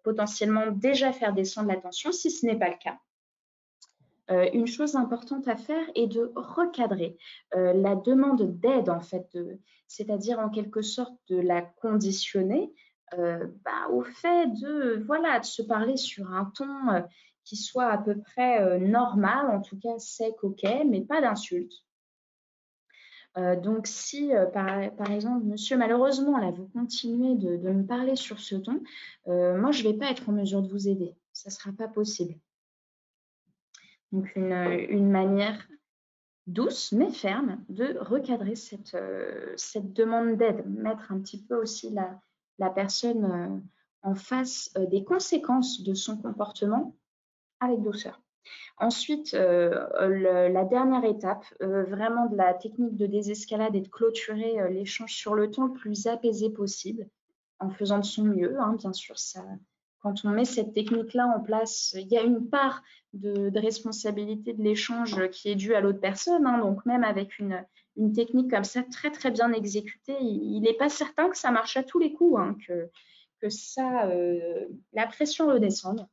potentiellement 0.04 0.72
déjà 0.72 1.12
faire 1.12 1.34
descendre 1.34 1.68
la 1.68 1.76
tension 1.76 2.12
si 2.12 2.32
ce 2.32 2.46
n'est 2.46 2.58
pas 2.58 2.70
le 2.70 2.78
cas. 2.82 2.98
une 4.54 4.66
chose 4.66 4.96
importante 4.96 5.50
à 5.50 5.58
faire 5.58 5.86
est 5.94 6.08
de 6.08 6.32
recadrer 6.38 7.18
la 7.52 7.96
demande 7.96 8.58
d'aide, 8.62 8.90
en 8.90 9.02
fait, 9.02 9.38
c'est-à-dire 9.90 10.40
en 10.40 10.48
quelque 10.48 10.82
sorte 10.82 11.14
de 11.28 11.38
la 11.38 11.62
conditionner 11.62 12.74
bah, 13.12 13.90
au 13.92 14.04
fait 14.04 14.48
de, 14.54 15.04
voilà, 15.06 15.42
de 15.42 15.46
se 15.46 15.62
parler 15.62 15.98
sur 15.98 16.32
un 16.32 16.46
ton 16.56 17.04
qui 17.44 17.56
soit 17.56 17.88
à 17.88 17.98
peu 17.98 18.18
près 18.20 18.62
euh, 18.62 18.80
normal, 18.80 19.50
en 19.50 19.62
tout 19.62 19.78
cas 19.78 19.98
sec, 20.00 20.36
ok, 20.44 20.64
mais 20.88 21.02
pas 21.02 21.22
d'insultes. 21.22 21.74
Euh, 23.38 23.56
donc, 23.56 23.88
si, 23.88 24.34
euh, 24.36 24.46
par, 24.46 25.12
exemple, 25.12 25.46
monsieur, 25.46 25.76
malheureusement, 25.76 26.38
là, 26.38 26.52
vous 26.52 26.68
continuez 26.68 27.36
de, 27.36 27.58
me 27.58 27.86
parler 27.86 28.16
sur 28.16 28.40
ce 28.40 28.56
ton, 28.56 28.82
moi, 29.26 29.72
je 29.72 29.84
ne 29.84 29.92
vais 29.92 29.98
pas 29.98 30.12
être 30.12 30.30
en 30.30 30.34
mesure 30.34 30.62
de 30.62 30.70
vous 30.70 30.88
aider. 30.88 31.16
Ça 31.32 31.50
ne 31.50 31.54
sera 31.54 31.72
pas 31.72 31.88
possible. 31.88 32.36
Donc, 34.12 34.32
une, 34.36 35.10
manière 35.10 35.68
douce 36.46 36.92
mais 36.92 37.10
ferme 37.10 37.64
de 37.70 37.98
recadrer 38.00 38.56
cette, 38.56 38.96
demande 39.94 40.38
d'aide, 40.38 40.64
mettre 40.68 41.12
un 41.12 41.20
petit 41.20 41.44
peu 41.44 41.56
aussi 41.56 41.90
la 42.60 42.70
personne 42.70 43.64
en 44.04 44.14
face 44.14 44.72
des 44.92 45.04
conséquences 45.04 45.82
de 45.82 45.96
son 45.96 46.18
comportement 46.18 46.96
avec 47.66 47.82
douceur. 47.82 48.20
Ensuite, 48.78 49.34
euh, 49.34 50.50
la 50.50 50.66
dernière 50.66 51.06
étape, 51.06 51.46
euh, 51.62 51.84
vraiment 51.84 52.26
de 52.26 52.36
la 52.36 52.54
technique 52.54 52.98
de 52.98 53.06
désescalade 53.06 53.76
et 53.76 53.82
de 53.82 53.88
clôturer 53.88 54.60
euh, 54.60 54.70
l'échange 54.70 55.14
sur 55.14 55.36
le 55.36 55.50
ton 55.52 55.66
le 55.66 55.74
plus 55.74 56.08
apaisé 56.08 56.50
possible, 56.50 57.08
en 57.60 57.70
faisant 57.70 58.00
de 58.00 58.06
son 58.06 58.24
mieux. 58.24 58.60
Hein, 58.60 58.76
bien 58.78 58.92
sûr, 58.92 59.18
ça, 59.18 59.44
quand 60.02 60.26
on 60.26 60.30
met 60.32 60.46
cette 60.46 60.74
technique-là 60.74 61.28
en 61.28 61.40
place, 61.40 61.96
il 61.98 62.08
y 62.08 62.18
a 62.18 62.24
une 62.24 62.50
part 62.50 62.82
de, 63.14 63.58
responsabilité 63.58 64.54
de 64.54 64.64
l'échange 64.64 65.30
qui 65.30 65.50
est 65.50 65.56
due 65.56 65.76
à 65.76 65.82
l'autre 65.82 66.02
personne. 66.02 66.46
Hein, 66.48 66.58
donc 66.58 66.86
même 66.86 67.04
avec 67.04 67.38
une, 67.40 67.64
technique 68.16 68.50
comme 68.50 68.64
ça, 68.64 68.82
très 68.82 69.12
très 69.12 69.30
bien 69.30 69.54
exécutée, 69.54 70.18
il 70.20 70.62
n'est 70.62 70.74
pas 70.74 70.90
certain 70.90 71.30
que 71.30 71.38
ça 71.38 71.52
marche 71.52 71.78
à 71.78 71.84
tous 71.84 72.00
les 72.00 72.12
coups, 72.12 72.40
hein, 72.40 72.58
que, 72.68 73.50
ça, 73.50 74.10
la 74.94 75.06
pression 75.08 75.48
redescende. 75.48 76.08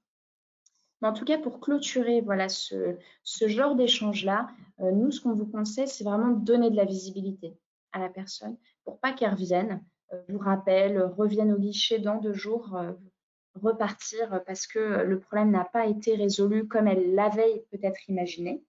Mais 1.01 1.09
en 1.09 1.13
tout 1.13 1.25
cas, 1.25 1.39
pour 1.39 1.61
clôturer 1.61 2.21
voilà, 2.21 2.49
ce, 2.49 2.97
genre 3.25 3.75
d'échange-là, 3.75 4.49
euh, 4.81 4.91
nous, 4.93 5.11
ce 5.11 5.21
qu'on 5.21 5.35
vous 5.35 5.47
conseille, 5.47 5.89
c'est 5.89 6.05
vraiment 6.05 6.29
de 6.29 6.45
donner 6.45 6.71
de 6.71 6.77
la 6.77 6.85
visibilité 6.85 7.57
à 7.93 7.99
la 7.99 8.09
personne 8.09 8.57
pour 8.85 8.99
pas 8.99 9.13
qu'elle 9.13 9.31
revienne, 9.31 9.83
euh, 10.13 10.23
vous 10.29 10.39
rappelle, 10.39 11.03
revienne 11.03 11.53
au 11.53 11.59
guichet 11.59 11.99
dans 11.99 12.17
deux 12.17 12.35
jours, 12.35 12.77
euh, 12.77 12.93
repartir 13.61 14.43
parce 14.47 14.67
que 14.67 14.79
le 14.79 15.19
problème 15.19 15.51
n'a 15.51 15.65
pas 15.65 15.87
été 15.87 16.15
résolu 16.15 16.69
comme 16.69 16.87
elle 16.87 17.15
l'avait 17.15 17.65
peut-être 17.73 18.09
imaginé. 18.09 18.63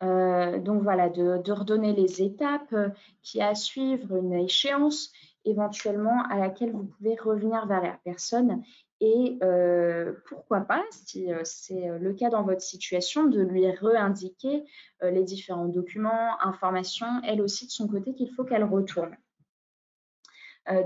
donc 0.00 0.82
voilà, 0.82 1.08
de, 1.08 1.38
de, 1.38 1.52
redonner 1.52 1.92
les 1.92 2.22
étapes 2.22 2.74
qui 3.22 3.40
à 3.40 3.54
suivre, 3.54 4.16
une 4.16 4.32
échéance 4.32 5.12
éventuellement 5.44 6.24
à 6.28 6.38
laquelle 6.38 6.72
vous 6.72 6.84
pouvez 6.84 7.14
revenir 7.14 7.66
vers 7.66 7.82
la 7.82 7.98
personne 8.04 8.62
et 9.00 9.38
euh, 9.42 10.12
pourquoi 10.26 10.60
pas, 10.60 10.84
si 10.90 11.32
euh, 11.32 11.40
c'est 11.44 11.88
euh, 11.88 11.98
le 11.98 12.12
cas 12.12 12.28
dans 12.28 12.42
votre 12.42 12.60
situation, 12.60 13.24
de 13.24 13.40
lui 13.40 13.70
réindiquer 13.70 14.64
les 15.02 15.24
différents 15.24 15.68
documents, 15.68 16.38
informations, 16.42 17.22
elle 17.24 17.40
aussi 17.40 17.66
de 17.66 17.70
son 17.70 17.88
côté 17.88 18.12
qu'il 18.12 18.30
faut 18.34 18.44
qu'elle 18.44 18.64
retourne. 18.64 19.16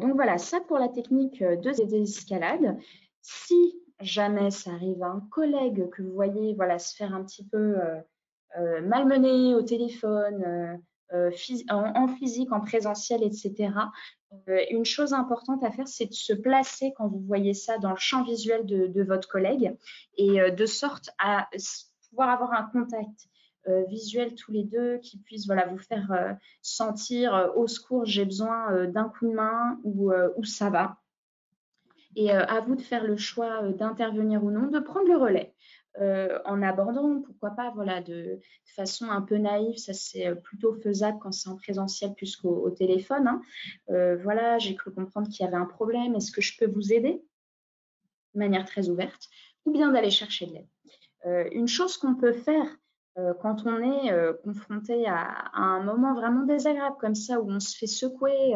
donc 0.01 0.15
voilà, 0.15 0.39
ça 0.39 0.61
pour 0.61 0.79
la 0.79 0.89
technique 0.89 1.43
de 1.43 1.85
désescalade. 1.85 2.79
Si 3.23 3.83
jamais 3.99 4.53
ça 4.53 4.71
arrive 4.71 5.03
à 5.03 5.09
un 5.09 5.27
collègue 5.33 5.91
que 5.91 6.03
vous 6.03 6.13
voyez 6.13 6.55
voilà, 6.55 6.79
se 6.79 6.95
faire 6.95 7.13
un 7.13 7.25
petit 7.25 7.45
peu 7.45 7.75
malmener 8.83 9.57
au 9.57 9.63
téléphone, 9.63 10.81
en, 11.71 12.09
physique, 12.09 12.53
en 12.53 12.61
présentiel, 12.61 13.23
etc. 13.23 13.73
Euh, 14.49 14.61
une 14.71 14.85
chose 14.85 15.13
importante 15.13 15.63
à 15.65 15.71
faire, 15.71 15.89
c'est 15.89 16.07
de 16.07 16.13
se 16.13 16.33
placer 16.33 16.93
quand 16.97 17.09
vous 17.09 17.21
voyez 17.21 17.55
ça 17.55 17.79
dans 17.79 17.91
le 17.91 17.99
champ 17.99 18.25
visuel 18.25 18.67
de, 18.67 19.03
votre 19.03 19.29
collègue 19.29 19.77
et 20.17 20.41
euh, 20.41 20.51
de 20.51 20.67
sorte 20.67 21.11
à 21.19 21.49
pouvoir 22.11 22.31
avoir 22.31 22.53
un 22.53 22.65
contact 22.65 23.29
euh, 23.69 23.85
visuel 23.85 24.35
tous 24.35 24.53
les 24.53 24.65
deux 24.65 24.99
qui 24.99 25.19
puisse 25.19 25.47
vous 25.47 25.79
faire 25.79 26.37
sentir 26.63 27.53
au 27.57 27.67
secours, 27.67 28.05
j'ai 28.05 28.25
besoin 28.25 28.87
d'un 28.87 29.09
coup 29.09 29.29
de 29.29 29.35
main 29.35 29.79
ou, 29.85 30.13
ou 30.37 30.45
ça 30.45 30.71
va. 30.71 30.99
Et 32.17 32.31
à 32.31 32.61
vous 32.61 32.77
de 32.77 32.83
faire 32.83 33.03
le 33.03 33.17
choix 33.17 33.63
d'intervenir 33.73 34.45
ou 34.45 34.51
non, 34.51 34.69
de 34.69 34.79
prendre 34.79 35.09
le 35.09 35.17
relais. 35.17 35.55
Euh, 36.01 36.41
en 36.45 36.61
abordant, 36.63 37.23
pourquoi 37.23 37.51
pas, 37.51 37.71
voilà, 37.71 38.01
de, 38.01 38.41
façon 38.65 39.11
un 39.11 39.23
peu 39.23 39.37
naïve, 39.37 39.77
ça 39.77 39.93
c'est 39.93 40.27
euh, 40.27 40.35
plutôt 40.35 40.75
faisable 40.75 41.19
quand 41.21 41.31
c'est 41.31 41.49
en 41.49 41.57
présentiel 41.57 42.15
plus 42.15 42.35
qu'au 42.37 42.69
téléphone. 42.71 43.29
Hein. 43.29 43.43
Euh, 43.91 44.17
voilà, 44.17 44.59
j'ai 44.59 44.75
cru 44.75 44.93
comprendre 44.93 45.29
qu'il 45.29 45.45
y 45.45 45.49
avait 45.49 45.57
un 45.57 45.67
problème, 45.67 46.17
est-ce 46.17 46.33
que 46.33 46.41
je 46.41 46.59
peux 46.59 46.67
vous 46.67 46.93
aider? 46.93 47.23
De 48.35 48.39
manière 48.41 48.65
très 48.65 48.89
ouverte, 48.89 49.29
ou 49.65 49.71
bien 49.71 49.93
d'aller 49.93 50.11
chercher 50.11 50.47
de 50.47 50.55
l'aide. 50.55 51.53
une 51.53 51.69
chose 51.69 51.97
qu'on 51.97 52.17
peut 52.17 52.33
faire 52.33 52.67
quand 53.41 53.65
on 53.65 53.81
est 53.81 54.13
confronté 54.43 55.07
à, 55.07 55.53
un 55.55 55.85
moment 55.85 56.15
vraiment 56.15 56.45
désagréable 56.45 56.97
comme 56.99 57.15
ça, 57.15 57.41
où 57.41 57.49
on 57.49 57.61
se 57.61 57.77
fait 57.77 57.87
secouer, 57.87 58.55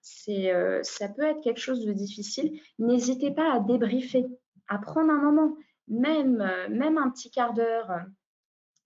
c'est, 0.00 0.52
ça 0.84 1.08
peut 1.08 1.24
être 1.24 1.40
quelque 1.40 1.58
chose 1.58 1.84
de 1.84 1.92
difficile. 1.92 2.60
N'hésitez 2.78 3.32
pas 3.32 3.52
à 3.52 3.58
débriefer, 3.58 4.26
à 4.68 4.78
prendre 4.78 5.10
un 5.10 5.20
moment 5.20 5.56
même, 5.88 6.40
euh, 6.40 6.68
même 6.68 6.98
un 6.98 7.10
petit 7.10 7.30
quart 7.30 7.54
d'heure, 7.54 7.90
euh, 7.90 8.00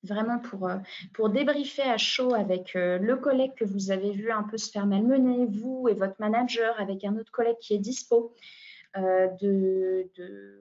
vraiment 0.03 0.39
pour, 0.39 0.69
euh, 0.69 0.77
pour 1.15 1.31
débriefer 1.31 1.83
à 1.83 1.99
chaud 1.99 2.35
avec 2.35 2.73
le 2.75 3.15
collègue 3.17 3.55
que 3.55 3.65
vous 3.65 3.91
avez 3.91 4.13
vu 4.13 4.31
un 4.31 4.45
peu 4.45 4.57
se 4.57 4.71
faire 4.71 4.87
malmener, 4.87 5.47
vous 5.47 5.89
et 5.91 5.95
votre 5.95 6.17
manager, 6.19 6.79
avec 6.81 7.05
un 7.05 7.17
autre 7.17 7.33
collègue 7.33 7.59
qui 7.61 7.75
est 7.75 7.79
dispo. 7.79 8.35
de, 8.97 10.11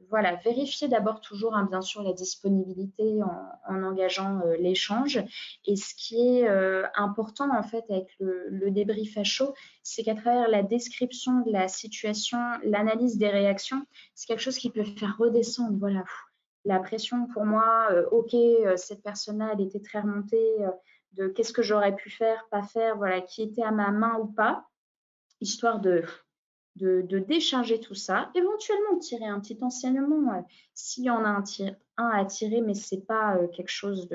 voilà, 0.09 0.35
vérifier 0.35 0.87
d'abord 0.87 1.19
toujours, 1.19 1.55
hein, 1.55 1.67
bien 1.67 1.81
sûr, 1.81 2.03
la 2.03 2.13
disponibilité 2.13 3.23
en, 3.23 3.83
engageant 3.83 4.41
l'échange. 4.59 5.19
Et 5.65 5.75
ce 5.75 5.95
qui 5.95 6.19
est 6.19 6.47
important, 6.95 7.49
en 7.57 7.63
fait, 7.63 7.85
avec 7.89 8.09
le 8.19 8.69
débrief 8.69 9.17
à 9.17 9.23
chaud, 9.23 9.53
c'est 9.81 10.03
qu'à 10.03 10.15
travers 10.15 10.47
la 10.47 10.61
description 10.61 11.41
de 11.41 11.51
la 11.51 11.67
situation, 11.67 12.37
l'analyse 12.63 13.17
des 13.17 13.29
réactions, 13.29 13.83
c'est 14.13 14.27
quelque 14.27 14.43
chose 14.43 14.59
qui 14.59 14.69
peut 14.69 14.83
faire 14.83 15.15
redescendre, 15.17 15.77
voilà, 15.79 16.03
la 16.69 16.79
pression 16.79 17.27
pour 17.27 17.45
moi, 17.45 17.89
ok, 18.11 18.35
cette 18.77 19.03
personne-là, 19.03 19.51
elle 19.53 19.61
était 19.61 19.81
très 19.81 19.99
remontée 19.99 20.55
de 21.13 21.27
qu'est-ce 21.27 21.51
que 21.51 21.61
j'aurais 21.61 21.95
pu 21.95 22.09
faire, 22.09 22.47
pas 22.49 22.63
faire, 22.63 22.95
voilà, 22.95 23.21
qui 23.21 23.41
était 23.41 23.63
à 23.63 23.71
ma 23.71 23.91
main 23.91 24.17
ou 24.19 24.27
pas, 24.27 24.67
histoire 25.41 25.79
de 25.79 26.03
de, 26.79 27.19
décharger 27.19 27.79
tout 27.79 27.95
ça, 27.95 28.31
éventuellement 28.35 28.97
tirer 28.99 29.25
un 29.25 29.39
petit 29.39 29.57
enseignement 29.61 30.33
euh, 30.33 30.41
s'il 30.73 31.03
y 31.05 31.09
en 31.09 31.23
a 31.25 31.29
un, 31.29 31.43
un, 31.97 32.09
à 32.09 32.25
tirer, 32.25 32.61
mais 32.61 32.73
ce 32.73 32.95
n'est 32.95 33.01
pas 33.01 33.35
euh, 33.35 33.47
quelque 33.47 33.71
chose 33.71 34.07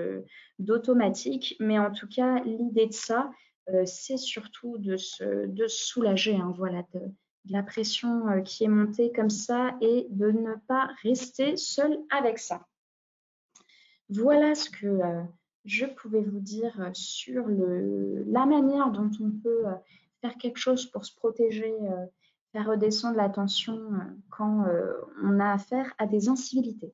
d'automatique. 0.58 1.56
Mais 1.60 1.78
en 1.78 1.92
tout 1.92 2.08
cas, 2.08 2.42
l'idée 2.44 2.86
de 2.86 2.92
ça, 2.92 3.30
euh, 3.70 3.84
c'est 3.86 4.16
surtout 4.16 4.78
de 4.78 4.96
se, 4.96 5.46
de 5.46 5.66
soulager, 5.66 6.36
hein, 6.36 6.52
voilà, 6.56 6.82
la 7.50 7.62
pression 7.62 8.42
qui 8.42 8.64
est 8.64 8.68
montée 8.68 9.12
comme 9.12 9.30
ça 9.30 9.76
et 9.80 10.06
de 10.10 10.30
ne 10.30 10.54
pas 10.66 10.88
rester 11.02 11.56
seul 11.56 11.98
avec 12.10 12.38
ça. 12.38 12.66
Voilà 14.08 14.54
ce 14.54 14.70
que 14.70 15.00
je 15.64 15.86
pouvais 15.86 16.22
vous 16.22 16.40
dire 16.40 16.90
sur 16.94 17.46
le, 17.46 18.24
la 18.28 18.46
manière 18.46 18.90
dont 18.90 19.10
on 19.20 19.30
peut 19.30 19.64
faire 20.20 20.36
quelque 20.38 20.58
chose 20.58 20.86
pour 20.86 21.04
se 21.04 21.14
protéger 21.14 21.74
faire 22.54 22.68
redescendre 22.68 23.16
la 23.16 23.28
tension 23.28 23.74
euh, 23.74 23.98
quand 24.30 24.64
euh, 24.66 24.92
on 25.22 25.40
a 25.40 25.52
affaire 25.52 25.92
à 25.98 26.06
des 26.06 26.28
incivilités. 26.28 26.92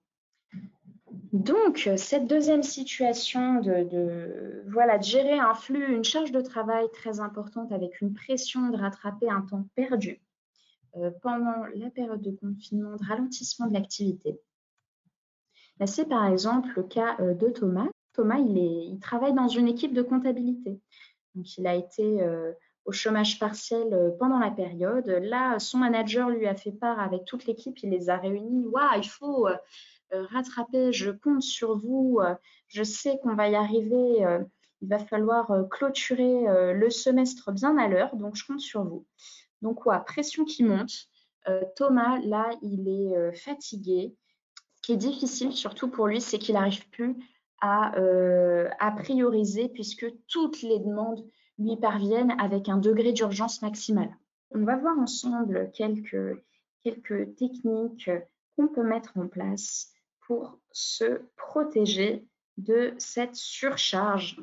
Donc, 1.32 1.88
cette 1.96 2.26
deuxième 2.26 2.62
situation 2.62 3.60
de, 3.60 4.64
voilà, 4.68 4.98
de 4.98 5.02
gérer 5.02 5.38
un 5.38 5.54
flux, 5.54 5.94
une 5.94 6.04
charge 6.04 6.32
de 6.32 6.40
travail 6.40 6.86
très 6.92 7.20
importante 7.20 7.72
avec 7.72 8.00
une 8.00 8.14
pression 8.14 8.70
de 8.70 8.76
rattraper 8.76 9.28
un 9.28 9.42
temps 9.42 9.66
perdu 9.74 10.12
euh, 10.12 10.29
pendant 11.22 11.64
la 11.74 11.90
période 11.90 12.20
de 12.20 12.30
confinement, 12.30 12.96
de 12.96 13.04
ralentissement 13.04 13.66
de 13.66 13.74
l'activité. 13.74 14.40
C'est 15.86 16.08
par 16.08 16.26
exemple 16.26 16.68
le 16.76 16.82
cas 16.82 17.16
de 17.18 17.48
Thomas. 17.48 17.88
Thomas, 18.12 18.38
il, 18.38 18.98
travaille 19.00 19.32
dans 19.32 19.48
une 19.48 19.68
équipe 19.68 19.94
de 19.94 20.02
comptabilité. 20.02 20.78
Donc, 21.34 21.56
il 21.56 21.66
a 21.66 21.74
été 21.74 22.20
au 22.84 22.92
chômage 22.92 23.38
partiel 23.38 23.92
euh, 23.92 24.10
pendant 24.18 24.38
la 24.38 24.50
période. 24.50 25.06
Là, 25.06 25.58
son 25.58 25.78
manager 25.78 26.28
lui 26.28 26.46
a 26.46 26.54
fait 26.54 26.72
part 26.72 27.00
avec 27.00 27.24
toute 27.24 27.46
l'équipe, 27.46 27.78
il 27.82 27.90
les 27.90 28.10
a 28.10 28.16
réunis. 28.16 28.66
Waouh, 28.66 28.98
il 28.98 29.08
faut 29.08 29.46
euh, 29.46 29.56
euh, 30.12 30.26
rattraper, 30.30 30.92
je 30.92 31.10
compte 31.10 31.42
sur 31.42 31.76
vous, 31.76 32.20
je 32.66 32.82
sais 32.82 33.18
qu'on 33.22 33.34
va 33.34 33.48
y 33.48 33.54
arriver. 33.54 34.26
Il 34.82 34.88
va 34.88 34.98
falloir 34.98 35.52
clôturer 35.70 36.74
le 36.74 36.90
semestre 36.90 37.52
bien 37.52 37.78
à 37.78 37.86
l'heure, 37.86 38.16
donc 38.16 38.34
je 38.34 38.44
compte 38.44 38.60
sur 38.60 38.82
vous. 38.82 39.04
Donc, 39.62 39.86
ouais, 39.86 39.96
pression 40.06 40.44
qui 40.44 40.64
monte. 40.64 41.08
Thomas, 41.76 42.18
là, 42.20 42.50
il 42.62 42.88
est 42.88 43.32
fatigué. 43.32 44.14
Ce 44.76 44.82
qui 44.82 44.92
est 44.92 44.96
difficile, 44.96 45.52
surtout 45.52 45.88
pour 45.88 46.06
lui, 46.06 46.20
c'est 46.20 46.38
qu'il 46.38 46.54
n'arrive 46.54 46.88
plus 46.90 47.16
à, 47.60 47.92
à 48.78 48.90
prioriser 48.92 49.68
puisque 49.68 50.06
toutes 50.28 50.62
les 50.62 50.78
demandes 50.78 51.24
lui 51.58 51.76
parviennent 51.76 52.34
avec 52.38 52.68
un 52.68 52.78
degré 52.78 53.12
d'urgence 53.12 53.62
maximal. 53.62 54.10
On 54.52 54.64
va 54.64 54.76
voir 54.76 54.98
ensemble 54.98 55.70
quelques, 55.72 56.42
quelques 56.82 57.36
techniques 57.36 58.10
qu'on 58.56 58.68
peut 58.68 58.82
mettre 58.82 59.16
en 59.16 59.28
place 59.28 59.92
pour 60.26 60.58
se 60.72 61.22
protéger 61.36 62.26
de 62.56 62.94
cette 62.98 63.36
surcharge 63.36 64.40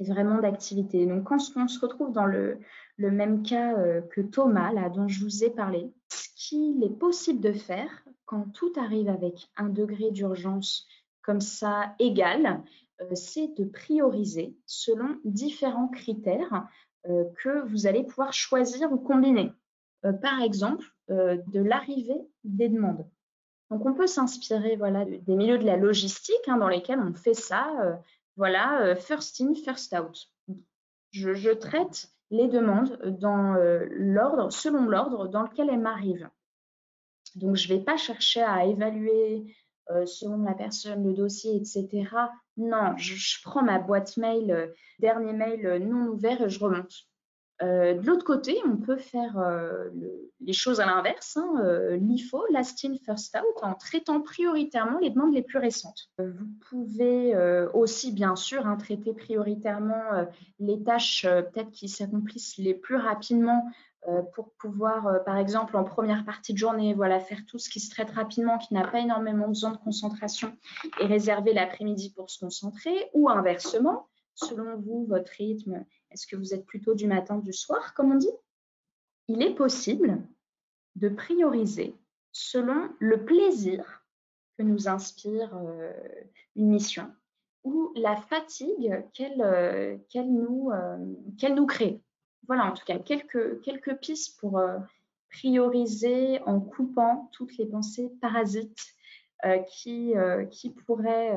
vraiment 0.00 0.40
d'activité. 0.40 1.06
Donc, 1.06 1.24
quand 1.24 1.38
on 1.56 1.68
se 1.68 1.80
retrouve 1.80 2.12
dans 2.12 2.26
le, 2.26 2.58
le 2.96 3.10
même 3.10 3.42
cas 3.42 3.76
euh, 3.78 4.00
que 4.00 4.20
Thomas, 4.20 4.88
dont 4.90 5.08
je 5.08 5.24
vous 5.24 5.44
ai 5.44 5.50
parlé, 5.50 5.92
ce 6.08 6.28
qu'il 6.36 6.82
est 6.84 6.98
possible 6.98 7.40
de 7.40 7.52
faire 7.52 8.04
quand 8.24 8.52
tout 8.52 8.72
arrive 8.76 9.08
avec 9.08 9.48
un 9.56 9.68
degré 9.68 10.10
d'urgence 10.10 10.86
comme 11.22 11.40
ça 11.40 11.94
égal, 11.98 12.62
euh, 13.00 13.14
c'est 13.14 13.48
de 13.56 13.64
prioriser 13.64 14.56
selon 14.66 15.18
différents 15.24 15.88
critères 15.88 16.66
euh, 17.08 17.24
que 17.42 17.66
vous 17.66 17.86
allez 17.86 18.04
pouvoir 18.04 18.32
choisir 18.32 18.92
ou 18.92 18.98
combiner. 18.98 19.52
Par 20.20 20.42
exemple, 20.42 20.84
de 21.08 21.60
l'arrivée 21.60 22.20
des 22.44 22.68
demandes. 22.68 23.06
Donc, 23.70 23.86
on 23.86 23.94
peut 23.94 24.06
s'inspirer 24.06 24.76
voilà, 24.76 25.06
des 25.06 25.34
milieux 25.34 25.56
de 25.56 25.64
la 25.64 25.78
logistique 25.78 26.46
hein, 26.46 26.58
dans 26.58 26.68
lesquels 26.68 27.00
on 27.00 27.14
fait 27.14 27.32
ça. 27.32 27.98
voilà, 28.36 28.94
first 28.96 29.40
in, 29.40 29.54
first 29.54 29.94
out. 29.94 30.28
Je, 31.10 31.54
traite 31.54 32.13
les 32.36 32.48
demandes 32.48 32.98
dans 33.20 33.54
l'ordre, 33.90 34.52
selon 34.52 34.86
l'ordre 34.86 35.28
dans 35.28 35.42
lequel 35.42 35.70
elles 35.70 35.80
m'arrivent. 35.80 36.28
Donc, 37.36 37.56
je 37.56 37.72
ne 37.72 37.78
vais 37.78 37.84
pas 37.84 37.96
chercher 37.96 38.42
à 38.42 38.64
évaluer 38.64 39.54
selon 40.06 40.42
la 40.42 40.54
personne, 40.54 41.06
le 41.06 41.14
dossier, 41.14 41.56
etc. 41.56 42.06
Non, 42.56 42.96
je, 42.96 43.42
prends 43.42 43.62
ma 43.62 43.78
boîte 43.78 44.16
mail, 44.16 44.50
euh, 44.50 44.68
dernier 45.00 45.32
mail 45.32 45.66
euh, 45.66 45.78
non 45.78 46.06
ouvert 46.08 46.40
et 46.40 46.48
je 46.48 46.60
remonte. 46.60 47.08
Euh, 47.62 47.94
de 47.94 48.06
l'autre 48.06 48.24
côté, 48.24 48.58
on 48.66 48.76
peut 48.76 48.96
faire 48.96 49.36
les 50.40 50.52
choses 50.52 50.80
à 50.80 50.86
l'inverse, 50.86 51.36
hein, 51.36 51.96
l'IFO, 52.00 52.44
last 52.50 52.84
in, 52.84 52.94
first 53.06 53.36
out, 53.36 53.62
en 53.62 53.74
traitant 53.74 54.20
prioritairement 54.20 54.98
les 54.98 55.10
demandes 55.10 55.34
les 55.34 55.42
plus 55.42 55.58
récentes. 55.58 56.10
vous 56.18 56.48
pouvez 56.68 57.36
aussi, 57.72 58.12
bien 58.12 58.36
sûr, 58.36 58.66
hein, 58.66 58.76
traiter 58.76 59.12
prioritairement 59.12 60.26
les 60.58 60.82
tâches 60.82 61.22
peut-être 61.22 61.70
qui 61.70 61.88
s'accomplissent 61.88 62.58
les 62.58 62.74
plus 62.74 62.96
rapidement 62.96 63.70
euh, 64.08 64.20
pour 64.34 64.52
pouvoir, 64.58 65.06
euh, 65.06 65.18
par 65.20 65.38
exemple, 65.38 65.76
en 65.78 65.84
première 65.84 66.26
partie 66.26 66.52
de 66.52 66.58
journée, 66.58 66.92
voilà, 66.92 67.20
faire 67.20 67.40
tout 67.46 67.58
ce 67.58 67.70
qui 67.70 67.80
se 67.80 67.88
traite 67.88 68.10
rapidement, 68.10 68.58
qui 68.58 68.74
n'a 68.74 68.86
pas 68.86 69.00
énormément 69.00 69.48
besoin 69.48 69.70
de 69.70 69.78
concentration, 69.78 70.52
et 71.00 71.06
réserver 71.06 71.54
l'après-midi 71.54 72.12
pour 72.14 72.28
se 72.28 72.38
concentrer, 72.38 72.92
ou 73.14 73.30
inversement, 73.30 74.06
selon 74.34 74.76
vous, 74.76 75.06
votre 75.08 75.32
rythme, 75.32 75.86
est-ce 76.14 76.26
que 76.26 76.36
vous 76.36 76.54
êtes 76.54 76.64
plutôt 76.64 76.94
du 76.94 77.06
matin, 77.06 77.36
du 77.36 77.52
soir, 77.52 77.92
comme 77.92 78.12
on 78.12 78.16
dit? 78.16 78.30
Il 79.28 79.42
est 79.42 79.54
possible 79.54 80.22
de 80.96 81.10
prioriser 81.10 81.94
selon 82.32 82.88
le 82.98 83.24
plaisir 83.24 84.02
que 84.56 84.62
nous 84.62 84.88
inspire 84.88 85.54
euh, 85.56 85.92
une 86.56 86.68
mission 86.70 87.12
ou 87.64 87.92
la 87.96 88.16
fatigue 88.16 89.04
qu'elle 89.12 90.00
nous, 90.16 90.70
qu'elle 91.38 91.54
nous 91.54 91.66
crée. 91.66 92.02
Voilà, 92.46 92.66
en 92.66 92.72
tout 92.72 92.84
cas, 92.84 92.98
quelques, 92.98 94.00
pistes 94.00 94.38
pour 94.38 94.58
euh, 94.58 94.78
prioriser 95.30 96.40
en 96.42 96.60
coupant 96.60 97.30
toutes 97.32 97.56
les 97.56 97.66
pensées 97.66 98.10
parasites 98.20 98.84
euh, 99.44 99.62
euh, 99.86 100.44
qui 100.46 100.70
pourraient, 100.70 101.32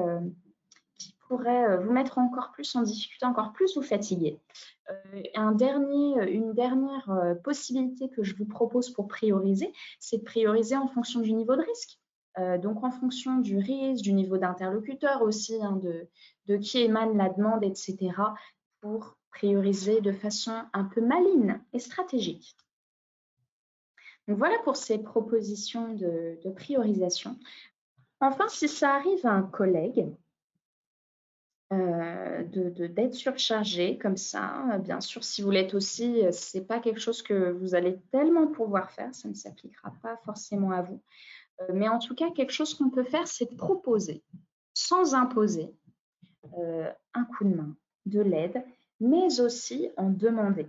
qui 1.27 1.33
pourraient 1.35 1.77
vous 1.77 1.91
mettre 1.91 2.17
encore 2.17 2.51
plus 2.51 2.75
en 2.75 2.81
difficulté, 2.81 3.25
encore 3.25 3.53
plus 3.53 3.75
vous 3.75 3.81
fatiguer. 3.81 4.39
un 5.35 5.51
dernier, 5.51 6.31
une 6.31 6.53
dernière 6.53 7.35
possibilité 7.43 8.09
que 8.09 8.23
je 8.23 8.35
vous 8.35 8.45
propose 8.45 8.89
pour 8.89 9.07
prioriser, 9.07 9.71
c'est 9.99 10.19
de 10.19 10.23
prioriser 10.23 10.75
en 10.75 10.87
fonction 10.87 11.19
du 11.19 11.33
niveau 11.33 11.55
de 11.55 11.63
risque. 11.63 11.99
donc, 12.61 12.83
en 12.83 12.91
fonction 12.91 13.39
du 13.39 13.57
risque, 13.57 14.03
du 14.03 14.13
niveau 14.13 14.37
d'interlocuteur 14.37 15.21
aussi, 15.21 15.61
hein, 15.61 15.79
de, 15.83 16.07
de 16.45 16.57
qui 16.57 16.79
émane 16.79 17.17
la 17.17 17.29
demande, 17.29 17.63
etc., 17.63 18.13
pour 18.81 19.17
prioriser 19.31 20.01
de 20.01 20.11
façon 20.11 20.63
un 20.73 20.85
peu 20.85 21.01
maligne 21.01 21.59
et 21.73 21.79
stratégique. 21.79 22.55
Donc 24.27 24.37
voilà 24.37 24.57
pour 24.63 24.75
ces 24.75 24.97
propositions 24.97 25.93
de, 25.93 26.37
priorisation. 26.55 27.37
Enfin, 28.19 28.47
si 28.49 28.67
ça 28.67 28.95
arrive 28.95 29.25
à 29.25 29.31
un 29.31 29.43
collègue, 29.43 30.07
euh, 31.73 32.43
d'être 32.43 33.13
surchargé 33.13 33.97
comme 33.97 34.17
ça. 34.17 34.77
Bien 34.79 35.01
sûr, 35.01 35.23
si 35.23 35.41
vous 35.41 35.51
l'êtes 35.51 35.73
aussi, 35.73 36.21
ce 36.31 36.57
n'est 36.57 36.63
pas 36.63 36.79
quelque 36.79 36.99
chose 36.99 37.21
que 37.21 37.51
vous 37.51 37.75
allez 37.75 37.99
tellement 38.11 38.47
pouvoir 38.47 38.91
faire, 38.91 39.13
ça 39.13 39.27
ne 39.27 39.33
s'appliquera 39.33 39.93
pas 40.01 40.17
forcément 40.25 40.71
à 40.71 40.81
vous. 40.81 41.01
Euh, 41.61 41.67
mais 41.73 41.87
en 41.87 41.99
tout 41.99 42.15
cas, 42.15 42.31
quelque 42.31 42.53
chose 42.53 42.73
qu'on 42.73 42.89
peut 42.89 43.03
faire, 43.03 43.27
c'est 43.27 43.55
proposer, 43.57 44.23
sans 44.73 45.15
imposer, 45.15 45.73
euh, 46.57 46.89
un 47.13 47.25
coup 47.25 47.43
de 47.43 47.55
main, 47.55 47.75
de 48.05 48.21
l'aide 48.21 48.63
mais 48.99 49.39
aussi 49.39 49.89
en 49.97 50.09
demander. 50.09 50.67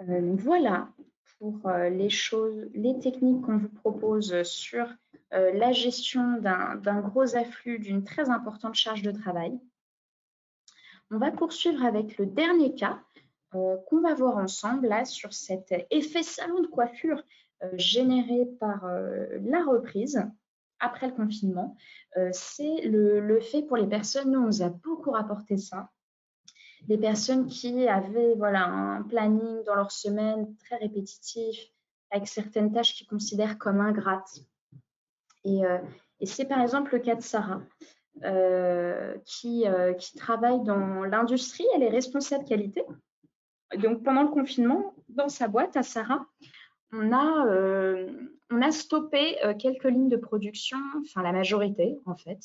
Euh, 0.00 0.34
voilà 0.36 0.88
pour 1.38 1.66
euh, 1.66 1.88
les 1.88 2.10
choses, 2.10 2.68
les 2.74 2.98
techniques 2.98 3.42
qu'on 3.42 3.58
vous 3.58 3.68
propose 3.68 4.42
sur 4.42 4.88
euh, 5.32 5.52
la 5.52 5.72
gestion 5.72 6.38
d'un 6.38 7.00
gros 7.00 7.36
afflux, 7.36 7.78
d'une 7.78 8.04
très 8.04 8.30
importante 8.30 8.74
charge 8.74 9.02
de 9.02 9.10
travail. 9.10 9.58
On 11.10 11.18
va 11.18 11.30
poursuivre 11.30 11.84
avec 11.84 12.18
le 12.18 12.26
dernier 12.26 12.74
cas 12.74 13.00
qu'on 13.50 14.00
va 14.00 14.14
voir 14.14 14.36
ensemble 14.36 14.88
là 14.88 15.04
sur 15.04 15.32
cet 15.32 15.72
effet 15.90 16.22
salon 16.22 16.60
de 16.60 16.66
coiffure 16.66 17.22
générée 17.74 18.46
par 18.58 18.84
la 19.42 19.62
reprise 19.64 20.20
après 20.80 21.06
le 21.06 21.14
confinement, 21.14 21.76
c'est 22.32 22.82
le, 22.82 23.40
fait 23.40 23.62
pour 23.62 23.76
les 23.76 23.86
personnes, 23.86 24.32
nous 24.32 24.40
on 24.40 24.46
nous 24.46 24.62
a 24.62 24.68
beaucoup 24.68 25.12
rapporté 25.12 25.56
ça, 25.56 25.88
des 26.82 26.98
personnes 26.98 27.46
qui 27.46 27.88
avaient 27.88 28.34
voilà, 28.34 28.66
un 28.66 29.02
planning 29.02 29.64
dans 29.64 29.74
leur 29.74 29.90
semaine 29.90 30.54
très 30.56 30.76
répétitif, 30.76 31.56
avec 32.10 32.28
certaines 32.28 32.72
tâches 32.72 32.94
qu'ils 32.94 33.06
considèrent 33.06 33.58
comme 33.58 33.80
ingrates. 33.80 34.40
Et 35.44 35.62
c'est 36.24 36.46
par 36.46 36.60
exemple 36.60 36.94
le 36.94 37.00
cas 37.00 37.14
de 37.14 37.22
Sarah. 37.22 37.62
Euh, 38.22 39.16
qui, 39.24 39.66
euh, 39.66 39.92
qui, 39.92 40.16
travaille 40.16 40.62
dans 40.62 41.02
l'industrie. 41.04 41.66
Elle 41.74 41.82
est 41.82 41.90
responsable 41.90 42.44
qualité. 42.44 42.82
Donc, 43.76 44.04
pendant 44.04 44.22
le 44.22 44.28
confinement, 44.28 44.94
dans 45.08 45.28
sa 45.28 45.48
boîte 45.48 45.76
à 45.76 45.82
Sarah, 45.82 46.24
on 46.92 47.12
a, 47.12 47.46
euh, 47.48 48.08
stoppé 48.70 49.36
quelques 49.58 49.84
lignes 49.84 50.08
de 50.08 50.16
production, 50.16 50.78
enfin 51.00 51.22
la 51.22 51.32
majorité 51.32 51.98
en 52.06 52.14
fait. 52.14 52.38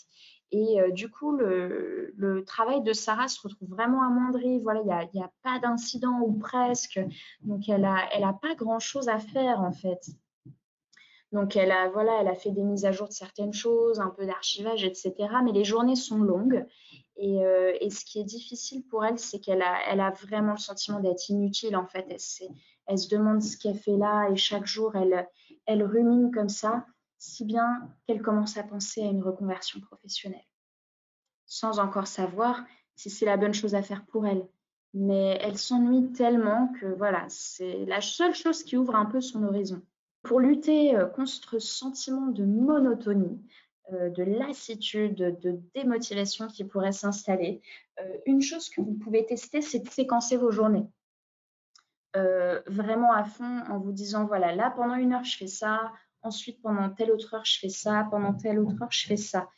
Et 0.51 0.77
du 0.91 1.10
coup, 1.10 1.38
le, 1.38 2.43
travail 2.47 2.82
de 2.82 2.91
Sarah 2.91 3.27
se 3.27 3.39
retrouve 3.41 3.69
vraiment 3.69 4.01
amoindri. 4.01 4.60
Voilà, 4.60 4.82
il 5.13 5.17
n'y 5.19 5.23
a, 5.23 5.32
pas 5.43 5.60
d'incident 5.60 6.19
ou 6.21 6.34
presque. 6.34 6.99
Donc, 7.41 7.69
elle 7.69 7.82
n'a 7.82 8.34
pas 8.41 8.55
grand-chose 8.55 9.08
à 9.08 9.19
faire 9.19 9.62
en 9.62 9.71
fait. 9.71 10.01
Donc, 11.32 11.56
elle 11.56 11.72
a, 11.72 11.89
voilà, 11.89 12.22
elle 12.22 12.28
a 12.28 12.36
fait 12.36 12.52
des 12.52 12.63
mises 12.63 12.86
à 12.86 12.92
jour 12.92 13.08
de 13.08 13.13
certaines 13.13 13.54
choses, 13.54 14.00
un 14.00 14.10
peu 14.10 14.26
d'archivage, 14.26 14.84
etc. 14.84 15.13
Mais 15.44 15.52
les 15.52 15.63
journées 15.63 15.96
sont 15.96 16.20
longues. 16.20 16.65
Et, 17.18 17.44
euh, 17.44 17.74
ce 17.89 18.04
qui 18.06 18.20
est 18.20 18.24
difficile 18.24 18.84
pour 18.88 19.06
elle, 19.06 19.20
c'est 19.20 19.39
qu'elle 19.39 19.62
a, 19.62 19.80
elle 19.89 20.02
a 20.02 20.12
vraiment 20.12 20.54
le 20.54 20.58
sentiment 20.58 21.00
d'être 21.00 21.30
inutile, 21.30 21.76
en 21.76 21.86
fait. 21.86 22.06
Elle, 22.10 22.50
elle 22.88 22.98
se 22.98 23.10
demande 23.10 23.44
ce 23.44 23.58
qu'elle 23.58 23.78
fait 23.78 23.98
là 23.98 24.30
et 24.30 24.36
chaque 24.36 24.65
jour, 24.65 24.96
elle, 24.96 25.28
elle 25.65 25.84
rumine 25.84 26.32
comme 26.32 26.50
ça, 26.50 26.86
si 27.20 27.46
bien 27.46 27.68
qu'elle 28.08 28.22
commence 28.22 28.58
à 28.58 28.63
penser 28.63 29.02
à 29.04 29.06
une 29.06 29.22
reconversion 29.22 29.80
professionnelle, 29.82 30.48
sans 31.46 31.80
encore 31.80 32.08
savoir 32.08 32.63
si 32.96 33.10
c'est 33.10 33.26
la 33.26 33.38
bonne 33.38 33.54
chose 33.54 33.76
à 33.76 33.84
faire 33.84 34.06
pour 34.06 34.26
elle. 34.26 34.48
Mais 34.94 35.38
elle 35.42 35.58
s'ennuie 35.58 36.12
tellement 36.13 36.70
que 36.80 36.88
voilà, 36.88 37.26
c'est 37.30 37.86
la 37.86 38.02
seule 38.02 38.34
chose 38.34 38.63
qui 38.63 38.76
ouvre 38.76 38.96
un 38.96 39.06
peu 39.06 39.22
son 39.22 39.44
horizon. 39.44 39.84
Pour 40.23 40.39
lutter 40.39 40.95
euh, 40.95 41.05
contre 41.05 41.36
ce 41.36 41.60
sentiment 41.60 42.27
de 42.27 42.43
monotonie, 42.43 43.41
euh, 43.93 44.10
de 44.10 44.23
lassitude, 44.23 45.15
de 45.15 45.60
démotivation 45.73 46.47
qui 46.47 46.65
pourrait 46.65 46.91
s'installer, 46.91 47.62
euh, 47.99 48.17
une 48.25 48.41
chose 48.41 48.69
que 48.69 48.82
vous 48.82 48.95
pouvez 48.95 49.25
tester, 49.25 49.62
c'est 49.62 49.79
de 49.79 49.89
séquencer 49.89 50.38
vos 50.38 50.51
journées. 50.51 50.88
vraiment 52.67 53.13
à 53.13 53.23
fond 53.23 53.63
en 53.69 53.79
vous 53.79 53.93
disant, 53.93 54.25
voilà, 54.25 54.53
là, 54.53 54.71
pendant 54.71 54.95
une 54.95 55.13
heure, 55.13 55.23
je 55.23 55.38
fais 55.38 55.47
ça, 55.47 55.93
ensuite, 56.21 56.62
pendant 56.62 56.89
telle 56.89 57.12
autre 57.12 57.36
heure, 57.36 57.45
je 57.45 57.60
fais 57.60 57.69
ça, 57.69 58.08
pendant 58.12 58.34
telle 58.34 58.60
autre 58.60 58.82
heure, 58.82 58.91
je 58.91 59.05
fais 59.08 59.17
ça, 59.17 59.49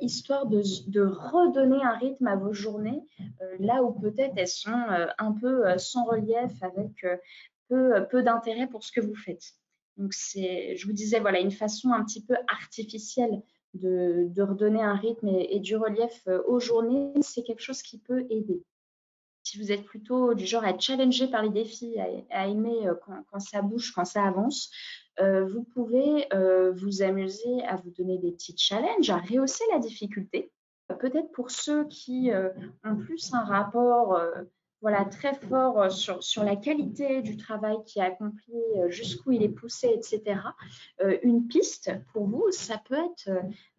histoire 0.00 0.46
de, 0.46 0.60
redonner 1.02 1.82
un 1.82 1.96
rythme 1.96 2.28
à 2.28 2.36
vos 2.36 2.52
journées, 2.52 3.02
là 3.58 3.82
où 3.82 3.92
peut-être 3.98 4.34
elles 4.36 4.46
sont 4.46 4.84
un 5.18 5.32
peu 5.32 5.78
sans 5.78 6.04
relief, 6.04 6.62
avec 6.62 7.04
peu 7.68 8.22
d'intérêt 8.22 8.68
pour 8.68 8.84
ce 8.84 8.92
que 8.92 9.00
vous 9.00 9.16
faites. 9.16 9.56
Donc, 9.96 10.12
c'est, 10.12 10.76
je 10.76 10.86
vous 10.86 10.92
disais, 10.92 11.20
voilà, 11.20 11.40
une 11.40 11.50
façon 11.50 11.90
un 11.92 12.04
petit 12.04 12.22
peu 12.22 12.34
artificielle 12.48 13.42
de, 13.80 14.42
redonner 14.42 14.82
un 14.82 14.94
rythme 14.94 15.28
et, 15.28 15.60
du 15.60 15.76
relief 15.76 16.22
euh, 16.28 16.42
aux 16.46 16.60
journées, 16.60 17.12
c'est 17.20 17.42
quelque 17.42 17.62
chose 17.62 17.82
qui 17.82 17.98
peut 17.98 18.26
aider. 18.30 18.62
Si 19.42 19.58
vous 19.58 19.70
êtes 19.70 19.84
plutôt 19.84 20.34
du 20.34 20.44
genre 20.44 20.64
à 20.64 20.70
être 20.70 20.80
challengé 20.80 21.28
par 21.28 21.42
les 21.42 21.50
défis, 21.50 21.96
à, 22.30 22.48
aimer 22.48 22.88
euh, 22.88 22.94
quand, 23.30 23.38
ça 23.38 23.62
bouge, 23.62 23.92
quand 23.92 24.04
ça 24.04 24.24
avance, 24.24 24.70
euh, 25.20 25.46
vous 25.46 25.62
pouvez 25.62 26.28
vous 26.74 27.02
amuser 27.02 27.62
à 27.64 27.76
vous 27.76 27.90
donner 27.90 28.18
des 28.18 28.32
petits 28.32 28.56
challenges, 28.56 29.10
à 29.10 29.18
rehausser 29.18 29.64
la 29.72 29.78
difficulté. 29.78 30.50
Peut-être 31.00 31.30
pour 31.32 31.50
ceux 31.50 31.86
qui 31.88 32.30
ont 32.84 32.96
plus 32.96 33.32
un 33.32 33.44
rapport 33.44 34.20
voilà, 34.86 35.04
très 35.04 35.34
fort 35.34 35.82
euh, 35.82 35.88
sur, 35.88 36.22
sur, 36.22 36.44
la 36.44 36.54
qualité 36.54 37.20
du 37.20 37.36
travail 37.36 37.74
qui 37.86 37.98
est 37.98 38.02
accompli, 38.02 38.54
euh, 38.76 38.88
jusqu'où 38.88 39.32
il 39.32 39.42
est 39.42 39.48
poussé, 39.48 39.88
etc. 39.92 40.38
Euh, 41.00 41.18
une 41.24 41.48
piste 41.48 41.90
pour 42.12 42.28
vous, 42.28 42.52
ça 42.52 42.80
peut 42.88 42.94
être 42.94 43.28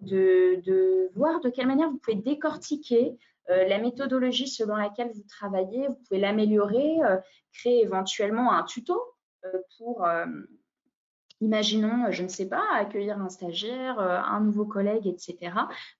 de, 0.01 0.61
de, 0.65 1.09
voir 1.15 1.39
de 1.39 1.49
quelle 1.49 1.67
manière 1.67 1.89
vous 1.89 1.97
pouvez 1.97 2.17
décortiquer 2.17 3.17
la 3.47 3.79
méthodologie 3.79 4.49
selon 4.49 4.75
laquelle 4.75 5.09
vous 5.13 5.23
travaillez. 5.29 5.87
Vous 5.87 5.95
pouvez 6.05 6.19
l'améliorer, 6.19 6.97
créer 7.53 7.81
éventuellement 7.81 8.51
un 8.51 8.63
tuto 8.63 9.01
pour, 9.77 10.05
imaginons, 11.39 12.11
je 12.11 12.23
ne 12.23 12.27
sais 12.27 12.49
pas, 12.49 12.65
accueillir 12.73 13.17
un 13.21 13.29
stagiaire, 13.29 14.01
un 14.01 14.41
nouveau 14.41 14.65
collègue, 14.65 15.07
etc. 15.07 15.53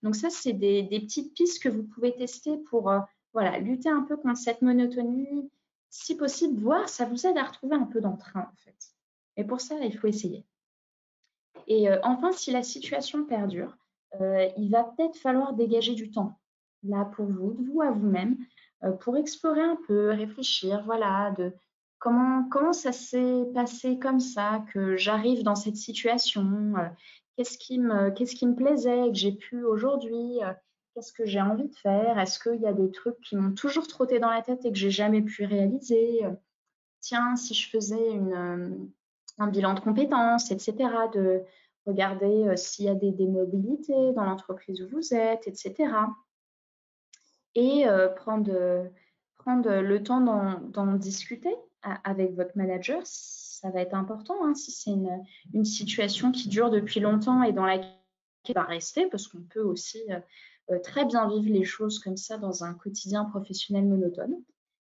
Donc 0.03 0.17
ça, 0.17 0.29
c'est 0.29 0.51
des, 0.51 0.83
des, 0.83 0.99
petites 0.99 1.33
pistes 1.35 1.63
que 1.63 1.69
vous 1.69 1.83
pouvez 1.83 2.13
tester 2.13 2.57
pour 2.69 2.91
voilà, 3.33 3.59
lutter 3.59 3.89
un 3.89 4.01
peu 4.01 4.17
contre 4.17 4.37
cette 4.37 4.61
monotonie, 4.61 5.49
si 5.89 6.15
possible, 6.15 6.59
voir, 6.59 6.89
ça 6.89 7.05
vous 7.05 7.25
aide 7.25 7.37
à 7.37 7.43
retrouver 7.43 7.75
un 7.75 7.85
peu 7.85 8.01
d'entrain 8.01 8.49
en 8.51 8.55
fait. 8.57 8.93
Et 9.37 9.43
pour 9.43 9.61
ça, 9.61 9.75
il 9.81 9.97
faut 9.97 10.07
essayer. 10.07 10.45
Et 11.67 11.89
euh, 11.89 11.99
enfin, 12.03 12.31
si 12.31 12.51
la 12.51 12.63
situation 12.63 13.25
perdure, 13.25 13.77
euh, 14.21 14.47
il 14.57 14.69
va 14.71 14.83
peut-être 14.83 15.17
falloir 15.17 15.53
dégager 15.53 15.93
du 15.93 16.11
temps 16.11 16.39
là 16.83 17.05
pour 17.05 17.25
vous, 17.25 17.53
de 17.53 17.63
vous 17.63 17.81
à 17.81 17.91
vous-même, 17.91 18.37
euh, 18.83 18.91
pour 18.91 19.17
explorer 19.17 19.61
un 19.61 19.77
peu, 19.87 20.09
réfléchir, 20.09 20.83
voilà, 20.85 21.31
de 21.31 21.53
comment, 21.99 22.47
comment 22.49 22.73
ça 22.73 22.91
s'est 22.91 23.45
passé 23.53 23.97
comme 23.99 24.19
ça, 24.19 24.63
que 24.71 24.95
j'arrive 24.95 25.43
dans 25.43 25.55
cette 25.55 25.75
situation, 25.75 26.73
qu'est-ce 27.35 27.57
qui 27.57 27.79
me 27.79 28.55
plaisait, 28.55 29.09
que 29.09 29.17
j'ai 29.17 29.31
pu 29.31 29.63
aujourd'hui 29.63 30.39
Qu'est-ce 30.97 31.13
que 31.13 31.27
j'ai 31.27 31.39
envie 31.39 31.67
de 31.67 31.75
faire? 31.75 32.17
Est-ce 32.17 32.39
qu'il 32.39 32.59
y 32.59 32.65
a 32.65 32.73
des 32.73 32.89
trucs 32.89 33.21
qui 33.21 33.35
m'ont 33.35 33.53
toujours 33.53 33.85
trotté 33.85 34.17
dans 34.17 34.31
la 34.31 34.41
tête 34.41 34.65
et 34.65 34.71
que 34.71 34.77
j'ai 34.79 34.89
jamais 34.89 35.21
pu 35.21 35.45
réaliser? 35.45 36.21
Tiens, 37.01 37.35
si 37.35 37.53
je 37.53 37.69
faisais 37.69 38.09
une, 38.09 38.33
euh, 38.33 38.69
un 39.37 39.45
bilan 39.45 39.75
de 39.75 39.79
compétences, 39.79 40.49
etc., 40.49 40.73
de 41.13 41.43
regarder 41.85 42.47
euh, 42.47 42.55
s'il 42.55 42.85
y 42.85 42.89
a 42.89 42.95
des, 42.95 43.27
mobilités 43.27 44.11
dans 44.13 44.23
l'entreprise 44.23 44.81
où 44.81 44.87
vous 44.89 45.13
êtes, 45.13 45.47
etc. 45.47 45.93
Et 47.53 47.87
euh, 47.87 48.07
prendre, 48.07 48.89
prendre 49.35 49.69
le 49.69 50.01
temps 50.01 50.57
d'en 50.59 50.93
discuter 50.93 51.55
avec 51.83 52.33
votre 52.33 52.57
manager, 52.57 53.01
ça 53.03 53.69
va 53.69 53.81
être 53.81 53.93
important. 53.93 54.43
Hein, 54.43 54.55
si 54.55 54.71
c'est 54.71 54.89
une, 54.89 55.23
une, 55.53 55.63
situation 55.63 56.31
qui 56.31 56.49
dure 56.49 56.71
depuis 56.71 57.01
longtemps 57.01 57.43
et 57.43 57.53
dans 57.53 57.67
laquelle 57.67 57.93
il 58.49 58.55
va 58.55 58.63
rester, 58.63 59.07
parce 59.07 59.27
qu'on 59.27 59.41
peut 59.41 59.61
aussi 59.61 60.01
euh, 60.09 60.19
très 60.83 61.05
bien 61.05 61.27
vivre 61.29 61.51
les 61.51 61.63
choses 61.63 61.99
comme 61.99 62.17
ça 62.17 62.37
dans 62.37 62.63
un 62.63 62.73
quotidien 62.73 63.25
professionnel 63.25 63.85
monotone. 63.85 64.35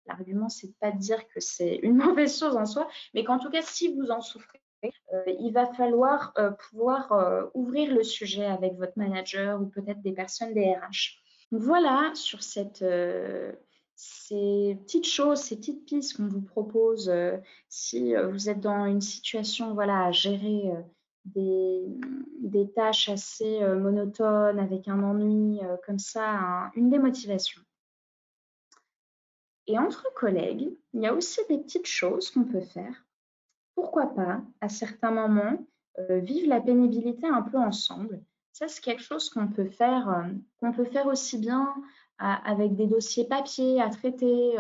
L'argument, 0.06 0.50
c'est 0.50 0.78
pas 0.80 0.92
de 0.92 0.98
dire 0.98 1.28
que 1.30 1.40
c'est 1.40 1.78
une 1.78 1.96
mauvaise 2.06 2.38
chose 2.38 2.56
en 2.56 2.66
soi, 2.66 2.88
mais 3.14 3.24
qu'en 3.24 3.40
tout 3.40 3.50
cas, 3.50 3.62
si 3.62 3.94
vous 3.94 4.12
en 4.12 4.22
souffrez, 4.22 4.62
euh, 4.86 5.24
il 5.40 5.52
va 5.54 5.66
falloir 5.74 6.34
euh, 6.38 6.52
pouvoir 6.52 7.50
ouvrir 7.54 7.94
le 7.94 8.04
sujet 8.04 8.46
avec 8.46 8.74
votre 8.76 8.98
manager 8.98 9.62
ou 9.62 9.68
peut-être 9.68 10.02
des 10.02 10.14
personnes 10.14 10.54
des 10.54 10.74
RH. 10.74 11.22
voilà 11.52 12.12
sur 12.16 12.44
cette, 12.44 12.86
ces 13.96 14.78
petites 14.82 15.08
choses, 15.08 15.40
ces 15.40 15.56
petites 15.56 15.86
pistes 15.86 16.18
qu'on 16.18 16.28
vous 16.28 16.42
propose 16.42 17.12
si 17.70 18.14
vous 18.16 18.50
êtes 18.50 18.60
dans 18.60 18.86
une 18.86 19.02
situation 19.02 19.74
voilà, 19.74 20.06
à 20.06 20.12
gérer 20.12 20.70
des, 21.26 22.72
tâches 22.76 23.10
assez 23.10 23.62
euh, 23.62 23.80
monotones, 23.80 24.60
avec 24.60 24.88
un 24.88 25.02
ennui 25.04 25.60
euh, 25.64 25.78
comme 25.86 26.00
ça, 26.00 26.72
une 26.76 26.90
démotivation. 26.90 27.62
Et 29.68 29.78
entre 29.78 30.14
collègues, 30.16 30.70
il 30.94 31.02
y 31.02 31.08
a 31.08 31.14
aussi 31.14 31.40
des 31.50 31.58
petites 31.58 31.88
choses 31.88 32.30
qu'on 32.30 32.44
peut 32.44 32.62
faire. 32.62 33.06
Pourquoi 33.76 34.08
pas, 34.08 34.42
à 34.62 34.70
certains 34.70 35.12
moments, 35.12 35.66
euh, 36.00 36.20
vivre 36.20 36.50
la 36.50 36.60
pénibilité 36.60 37.28
un 37.28 37.42
peu 37.42 37.58
ensemble. 37.58 38.22
Ça, 38.52 38.68
c'est 38.68 38.84
quelque 38.84 39.02
chose 39.02 39.30
qu'on 39.30 39.48
peut 39.48 39.70
faire, 39.70 40.30
qu'on 40.60 40.74
peut 40.74 40.86
faire 40.86 41.08
aussi 41.08 41.40
bien 41.40 41.74
avec 42.20 42.76
des 42.76 42.86
dossiers 42.86 43.26
papier 43.28 43.82
à 43.82 43.90
traiter, 43.90 44.56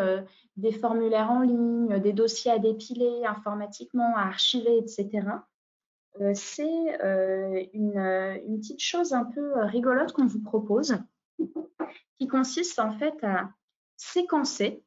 des 0.58 0.72
formulaires 0.72 1.30
en 1.30 1.42
ligne, 1.42 2.00
des 2.00 2.12
dossiers 2.12 2.50
à 2.50 2.58
dépiler 2.58 3.24
informatiquement, 3.24 4.16
à 4.16 4.22
archiver, 4.22 4.80
etc. 4.80 5.28
Euh, 6.22 6.32
c'est 6.36 7.04
euh, 7.04 7.64
une, 7.74 8.58
petite 8.60 8.82
chose 8.82 9.14
un 9.14 9.26
peu 9.26 9.60
rigolote 9.64 10.12
qu'on 10.12 10.28
vous 10.28 10.44
propose, 10.44 10.96
qui 12.20 12.28
consiste 12.28 12.80
en 12.80 12.92
fait 12.92 13.16
à 13.24 13.50
séquencer 13.98 14.84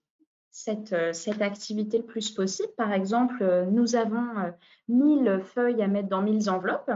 cette, 0.50 0.92
euh, 0.92 1.12
activité 1.40 1.98
le 1.98 2.04
plus 2.04 2.30
possible. 2.30 2.72
Par 2.76 2.92
exemple, 2.92 3.66
nous 3.70 3.96
avons 3.96 4.52
1000 4.88 5.40
feuilles 5.44 5.82
à 5.82 5.88
mettre 5.88 6.08
dans 6.08 6.22
1000 6.22 6.48
enveloppes. 6.48 6.92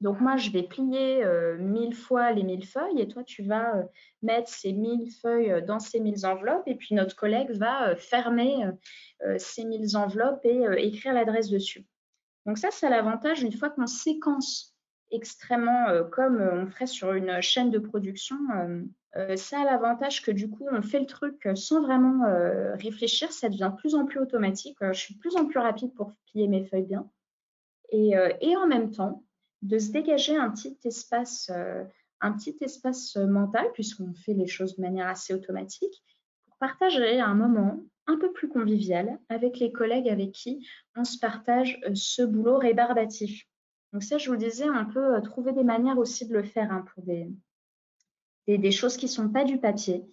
Donc 0.00 0.20
moi, 0.20 0.36
je 0.36 0.50
vais 0.50 0.64
plier 0.64 1.24
1000 1.58 1.94
fois 1.94 2.32
les 2.32 2.42
1000 2.42 2.66
feuilles 2.66 3.00
et 3.00 3.08
toi, 3.08 3.22
tu 3.24 3.42
vas 3.42 3.88
mettre 4.22 4.48
ces 4.48 4.72
1000 4.72 5.10
feuilles 5.22 5.64
dans 5.66 5.78
ces 5.78 6.00
1000 6.00 6.26
enveloppes 6.26 6.66
et 6.66 6.74
puis 6.74 6.94
notre 6.94 7.16
collègue 7.16 7.50
va 7.52 7.94
fermer 7.96 8.66
ces 9.38 9.64
1000 9.64 9.96
enveloppes 9.96 10.44
et 10.44 10.64
écrire 10.78 11.14
l'adresse 11.14 11.48
dessus. 11.48 11.86
Donc 12.46 12.58
ça, 12.58 12.68
c'est 12.70 12.90
l'avantage 12.90 13.42
une 13.42 13.52
fois 13.52 13.70
qu'on 13.70 13.86
séquence 13.86 14.76
extrêmement 15.10 15.86
comme 16.10 16.40
on 16.40 16.66
ferait 16.66 16.86
sur 16.86 17.12
une 17.12 17.40
chaîne 17.40 17.70
de 17.70 17.78
production. 17.78 18.36
ça 19.36 19.60
a 19.60 19.64
l'avantage 19.64 20.22
que 20.22 20.30
du 20.30 20.50
coup, 20.50 20.66
on 20.70 20.82
fait 20.82 21.00
le 21.00 21.06
truc 21.06 21.48
sans 21.54 21.82
vraiment 21.82 22.24
réfléchir. 22.74 23.32
Ça 23.32 23.48
devient 23.48 23.70
de 23.72 23.76
plus 23.76 23.94
en 23.94 24.06
plus 24.06 24.18
automatique. 24.18 24.76
je 24.80 24.98
suis 24.98 25.14
de 25.14 25.20
plus 25.20 25.36
en 25.36 25.46
plus 25.46 25.58
rapide 25.58 25.94
pour 25.94 26.12
plier 26.26 26.48
mes 26.48 26.64
feuilles 26.64 26.86
bien. 26.86 27.08
Et, 27.90 28.14
et 28.40 28.56
en 28.56 28.66
même 28.66 28.90
temps, 28.90 29.24
de 29.62 29.78
se 29.78 29.92
dégager 29.92 30.36
un 30.36 30.50
petit 30.50 30.76
espace, 30.84 31.50
un 32.20 32.32
petit 32.32 32.56
espace 32.60 33.16
mental, 33.16 33.66
puisqu'on 33.72 34.12
fait 34.14 34.34
les 34.34 34.46
choses 34.46 34.76
de 34.76 34.82
manière 34.82 35.08
assez 35.08 35.32
automatique, 35.32 36.02
pour 36.46 36.56
partager 36.58 37.20
un 37.20 37.34
moment 37.34 37.80
un 38.06 38.18
peu 38.18 38.32
plus 38.32 38.48
convivial 38.48 39.18
avec 39.28 39.58
les 39.58 39.72
collègues 39.72 40.08
avec 40.08 40.32
qui 40.32 40.66
on 40.96 41.04
se 41.04 41.18
partage 41.18 41.80
ce 41.94 42.22
boulot 42.22 42.58
rébarbatif. 42.58 43.44
Donc 43.92 44.02
ça, 44.02 44.18
je 44.18 44.26
vous 44.26 44.32
le 44.32 44.38
disais, 44.38 44.68
on 44.68 44.86
peut 44.86 45.20
trouver 45.22 45.52
des 45.52 45.64
manières 45.64 45.98
aussi 45.98 46.26
de 46.26 46.34
le 46.34 46.42
faire 46.42 46.70
hein, 46.72 46.84
pour 46.92 47.04
des, 47.04 47.28
des, 48.46 48.70
choses 48.72 48.96
qui 48.96 49.06
ne 49.06 49.10
sont 49.10 49.28
pas 49.28 49.44
du 49.44 49.58
papier, 49.58 50.04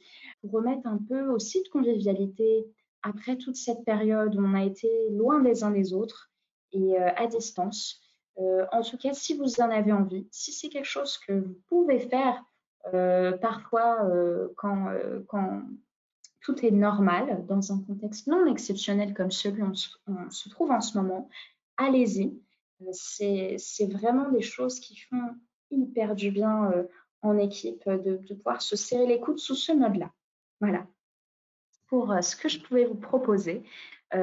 pour 0.42 0.52
remettre 0.52 0.88
un 0.88 1.00
peu 1.10 1.28
aussi 1.30 1.64
de 1.64 1.70
convivialité 1.70 2.66
après 3.02 3.38
toute 3.38 3.56
cette 3.56 3.84
période 3.84 4.36
où 4.36 4.46
on 4.46 4.54
a 4.54 4.64
été 4.64 4.88
loin 5.10 5.42
les 5.42 5.64
uns 5.64 5.72
des 5.72 5.94
autres 5.94 6.32
et 6.72 6.98
à 6.98 7.28
distance. 7.28 8.02
Euh, 8.40 8.66
en 8.72 8.82
tout 8.82 8.98
cas, 8.98 9.14
si 9.14 9.36
vous 9.36 9.62
en 9.62 9.70
avez 9.70 9.92
envie, 9.92 10.28
si 10.32 10.52
c'est 10.52 10.70
quelque 10.70 10.86
chose 10.86 11.18
que 11.18 11.34
vous 11.34 11.60
pouvez 11.68 12.00
faire 12.00 12.44
euh, 12.94 13.38
parfois 13.38 14.06
euh, 14.06 14.48
quand, 14.58 14.88
quand, 15.28 15.64
tout 16.42 16.66
est 16.66 16.72
normal, 16.72 17.46
dans 17.48 17.72
un 17.72 17.80
contexte 17.80 18.28
non 18.28 18.46
exceptionnel 18.46 19.14
comme 19.14 19.32
celui 19.32 19.62
où 19.62 19.72
on 20.08 20.30
se, 20.30 20.50
trouve 20.50 20.72
en 20.72 20.82
ce 20.82 20.98
moment, 20.98 21.30
allez-y. 21.78 22.40
C'est 22.92 23.58
vraiment 23.92 24.30
des 24.32 24.42
choses 24.42 24.80
qui 24.80 24.98
font 24.98 25.36
hyper 25.70 26.16
du 26.16 26.32
bien 26.32 26.72
en 27.22 27.38
équipe 27.38 27.88
de, 27.88 28.18
de, 28.18 28.34
pouvoir 28.34 28.62
se 28.62 28.76
serrer 28.76 29.06
les 29.06 29.20
coudes 29.20 29.38
sous 29.38 29.56
ce 29.56 29.72
mode-là. 29.72 30.12
Voilà 30.60 30.88
pour 31.88 32.16
ce 32.22 32.36
que 32.38 32.48
je 32.48 32.60
pouvais 32.60 32.86
vous 32.86 32.96
proposer 32.96 33.64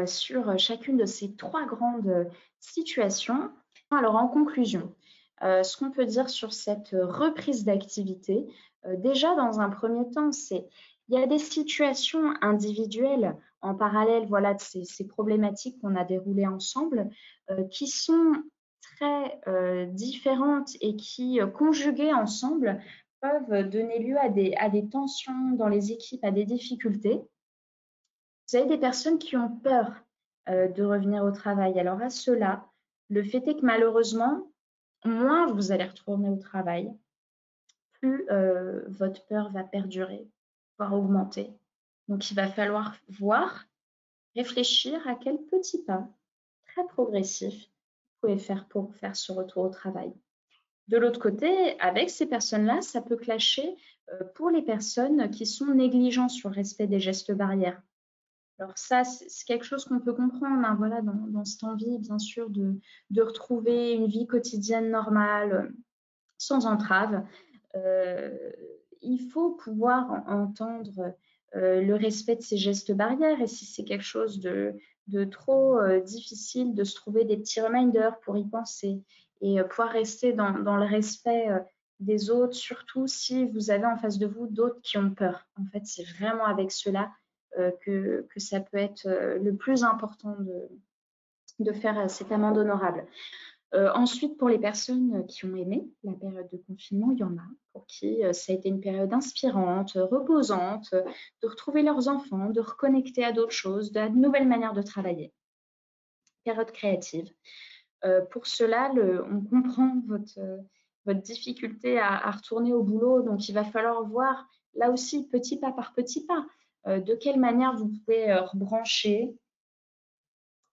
sur 0.07 0.59
chacune 0.59 0.97
de 0.97 1.05
ces 1.05 1.37
trois 1.37 1.67
grandes 1.67 2.29
situations. 2.59 3.51
Alors, 3.91 4.17
en 4.17 4.29
conclusion, 4.29 4.95
euh, 5.43 5.63
ce 5.63 5.77
qu'on 5.77 5.91
peut 5.91 6.05
dire 6.05 6.29
sur 6.29 6.53
cette 6.53 6.91
reprise 6.93 7.65
d'activité, 7.65 8.47
euh, 8.87 8.97
déjà 8.97 9.35
dans 9.35 9.61
un 9.61 9.71
premier 9.71 10.11
temps, 10.11 10.33
c'est 10.33 10.67
il 11.09 11.19
y 11.19 11.23
a 11.23 11.27
des 11.27 11.39
situations 11.39 12.35
individuelles 12.43 13.37
en 13.61 13.75
parallèle 13.75 14.27
voilà, 14.27 14.55
de 14.55 14.61
ces, 14.61 15.07
problématiques 15.07 15.81
qu'on 15.81 15.97
a 15.97 16.05
déroulées 16.05 16.47
ensemble 16.47 17.11
euh, 17.51 17.65
qui 17.65 17.87
sont 17.87 18.43
très 18.81 19.41
différentes 19.93 20.71
et 20.81 20.97
qui, 20.97 21.39
conjuguées 21.55 22.13
ensemble, 22.13 22.81
peuvent 23.21 23.69
donner 23.69 23.99
lieu 24.01 24.17
à 24.19 24.29
des, 24.29 24.89
tensions 24.91 25.51
dans 25.53 25.69
les 25.69 25.93
équipes, 25.93 26.25
à 26.25 26.31
des 26.31 26.45
difficultés. 26.45 27.21
Vous 28.49 28.57
avez 28.57 28.67
des 28.67 28.79
personnes 28.79 29.19
qui 29.19 29.37
ont 29.37 29.51
peur 29.51 29.93
de 30.49 30.83
revenir 30.83 31.23
au 31.23 31.31
travail. 31.31 31.79
Alors 31.79 32.01
à 32.01 32.11
cela, 32.11 32.69
le 33.09 33.23
fait 33.23 33.47
est 33.49 33.57
que 33.57 33.65
malheureusement, 33.65 34.51
moins 35.05 35.47
vous 35.47 35.73
allez 35.73 35.85
retourner 35.85 36.29
au 36.29 36.37
travail, 36.37 36.93
plus 38.01 38.27
euh, 38.31 38.83
votre 38.89 39.25
peur 39.27 39.51
va 39.51 39.65
perdurer, 39.65 40.29
augmenter. 40.87 41.51
Donc, 42.09 42.31
il 42.31 42.35
va 42.35 42.49
falloir 42.49 42.97
voir, 43.09 43.67
réfléchir 44.35 45.07
à 45.07 45.15
quel 45.15 45.39
petit 45.39 45.83
pas 45.85 46.09
très 46.67 46.87
progressif 46.87 47.55
vous 47.55 48.29
pouvez 48.29 48.39
faire 48.39 48.67
pour 48.69 48.95
faire 48.95 49.17
ce 49.17 49.33
retour 49.33 49.65
au 49.65 49.69
travail. 49.69 50.13
De 50.89 50.97
l'autre 50.97 51.21
côté, 51.21 51.79
avec 51.81 52.09
ces 52.09 52.27
personnes-là, 52.27 52.81
ça 52.81 53.03
peut 53.03 53.17
clasher 53.17 53.77
euh, 54.13 54.25
pour 54.35 54.51
les 54.51 54.63
personnes 54.63 55.31
qui 55.31 55.45
sont 55.45 55.67
négligentes 55.67 56.31
sur 56.31 56.49
le 56.49 56.55
respect 56.55 56.87
des 56.87 57.01
gestes 57.01 57.33
barrières. 57.33 57.83
Alors 58.59 58.77
ça, 58.77 59.05
c'est 59.05 59.45
quelque 59.47 59.65
chose 59.65 59.85
qu'on 59.85 60.01
peut 60.01 60.15
comprendre, 60.15 60.67
hein, 60.67 60.75
voilà, 60.77 61.01
dans, 61.03 61.45
cette 61.45 61.63
envie, 61.63 61.99
bien 61.99 62.19
sûr, 62.19 62.51
de, 62.51 62.81
retrouver 63.21 63.93
une 63.93 64.07
vie 64.07 64.27
quotidienne 64.27 64.91
normale, 64.91 65.73
sans 66.39 66.67
entrave. 66.67 67.25
Euh, 67.77 68.51
il 69.03 69.31
faut 69.31 69.53
pouvoir 69.53 70.25
entendre 70.27 71.15
euh, 71.57 71.81
le 71.81 71.95
respect 71.95 72.37
de 72.37 72.43
ces 72.43 72.57
gestes 72.57 72.93
barrières 72.93 73.41
et 73.41 73.47
si 73.47 73.65
c'est 73.65 73.85
quelque 73.85 74.05
chose 74.05 74.41
de, 74.41 74.75
trop 75.31 75.79
euh, 75.79 76.01
difficile 76.01 76.75
de 76.75 76.85
se 76.85 76.95
trouver 76.95 77.25
des 77.25 77.37
petits 77.37 77.61
reminders 77.61 78.19
pour 78.21 78.37
y 78.37 78.45
penser 78.45 79.03
et 79.41 79.63
pouvoir 79.63 79.91
rester 79.91 80.33
dans, 80.33 80.51
le 80.51 80.85
respect 80.85 81.49
des 82.01 82.31
autres, 82.31 82.55
surtout 82.55 83.07
si 83.07 83.47
vous 83.47 83.71
avez 83.71 83.87
en 83.87 83.97
face 83.97 84.19
de 84.19 84.27
vous 84.27 84.49
d'autres 84.49 84.81
qui 84.83 84.99
ont 84.99 85.11
peur. 85.11 85.47
En 85.61 85.65
fait, 85.67 85.83
c'est 85.85 86.03
vraiment 86.03 86.45
avec 86.45 86.73
cela 86.73 87.11
euh, 87.59 87.73
que, 87.85 88.27
ça 88.37 88.61
peut 88.61 88.77
être 88.77 89.07
euh, 89.07 89.39
le 89.39 89.57
plus 89.57 89.83
important 89.83 90.37
de, 91.59 91.73
faire 91.73 91.99
euh, 91.99 92.09
cette 92.09 92.31
amende 92.31 92.59
honorable. 92.59 93.05
Ensuite, 93.73 94.39
pour 94.39 94.49
les 94.49 94.59
personnes 94.59 95.27
qui 95.27 95.45
ont 95.45 95.55
aimé 95.55 95.87
la 96.03 96.13
période 96.13 96.49
de 96.51 96.57
confinement, 96.57 97.11
il 97.13 97.19
y 97.19 97.25
en 97.25 97.37
a 97.37 97.47
pour 97.73 97.87
qui 97.87 98.23
ça 98.33 98.53
a 98.53 98.55
été 98.55 98.69
une 98.69 98.81
période 98.81 99.13
inspirante, 99.13 99.93
reposante, 99.93 100.93
de 100.93 101.47
retrouver 101.47 101.83
leurs 101.83 102.09
enfants, 102.09 102.49
de 102.51 102.61
reconnecter 102.61 103.25
à 103.25 103.33
d'autres 103.33 103.53
choses, 103.53 103.93
de, 103.93 104.01
nouvelles 104.09 104.49
manières 104.49 104.73
de 104.73 104.83
travailler. 104.83 105.33
Période 106.45 106.73
créative. 106.73 107.31
pour 108.31 108.47
cela, 108.47 108.91
on 109.31 109.43
comprend 109.43 110.03
votre, 110.07 110.39
difficulté 111.23 111.99
à, 111.99 112.31
retourner 112.31 112.73
au 112.73 112.83
boulot, 112.83 113.23
donc 113.23 113.49
il 113.49 113.53
va 113.53 113.65
falloir 113.65 114.03
voir 114.05 114.49
là 114.75 114.91
aussi 114.91 115.29
petit 115.29 115.59
pas 115.59 115.73
par 115.73 115.93
petit 115.93 116.25
pas. 116.25 116.47
Euh, 116.87 117.01
de 117.01 117.15
quelle 117.15 117.39
manière 117.39 117.75
vous 117.77 117.89
pouvez 117.89 118.31
euh, 118.31 118.43
rebrancher. 118.43 119.35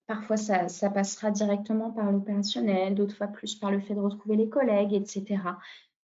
Parfois, 0.08 0.38
ça, 0.38 0.89
passera 0.91 1.32
directement 1.32 1.91
par 1.91 2.12
l'opérationnel, 2.12 2.94
d'autres 2.94 3.15
fois 3.15 3.28
plus 3.28 3.56
par 3.56 3.72
le 3.72 3.80
fait 3.80 3.96
de 3.96 4.00
retrouver 4.00 4.36
les 4.36 4.50
collègues, 4.50 4.94
etc., 4.94 5.41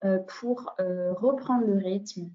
euh, 0.05 0.19
pour 0.19 0.75
reprendre 0.79 1.67
le 1.67 1.79
rythme 1.79 2.31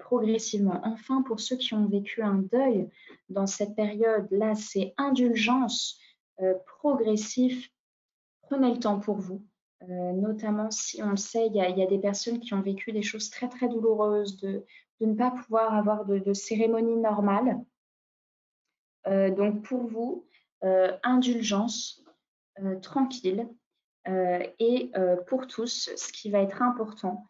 progressivement. 0.00 0.80
Enfin, 0.84 1.22
pour 1.22 1.38
ceux 1.38 1.56
qui 1.56 1.74
ont 1.74 1.86
vécu 1.86 2.22
un 2.22 2.34
deuil 2.34 2.88
dans 3.28 3.46
cette 3.46 3.76
période-là, 3.76 4.54
c'est 4.56 4.94
indulgence 4.96 6.00
progressif. 6.66 7.70
Prenez 8.42 8.72
le 8.72 8.80
temps 8.80 8.98
pour 8.98 9.16
vous. 9.16 9.44
notamment 9.86 10.70
si 10.72 11.02
on 11.02 11.10
le 11.10 11.16
sait, 11.16 11.46
il 11.46 11.54
y, 11.54 11.60
a, 11.60 11.86
des 11.86 11.98
personnes 11.98 12.40
qui 12.40 12.54
ont 12.54 12.62
vécu 12.62 12.90
des 12.90 13.02
choses 13.02 13.30
très 13.30 13.48
très 13.48 13.68
douloureuses, 13.68 14.38
de, 14.38 14.64
ne 15.00 15.14
pas 15.14 15.30
pouvoir 15.30 15.74
avoir 15.74 16.04
de, 16.04 16.32
cérémonie 16.32 16.96
normale. 16.96 17.60
Euh, 19.06 19.30
donc 19.30 19.62
pour 19.62 19.86
vous, 19.86 20.26
euh, 20.34 20.35
indulgence, 21.02 22.02
euh, 22.60 22.78
tranquille, 22.80 23.48
et 24.60 24.92
pour 25.26 25.48
tous, 25.48 25.90
ce 25.96 26.12
qui 26.12 26.30
va 26.30 26.38
être 26.38 26.62
important, 26.62 27.26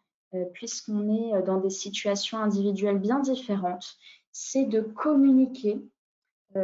puisqu'on 0.53 1.09
est 1.09 1.41
dans 1.41 1.59
des 1.59 1.71
situations 1.71 2.37
individuelles 2.37 2.99
bien 2.99 3.19
différentes, 3.19 3.97
c'est 4.31 4.65
de 4.65 4.81
communiquer 4.81 5.81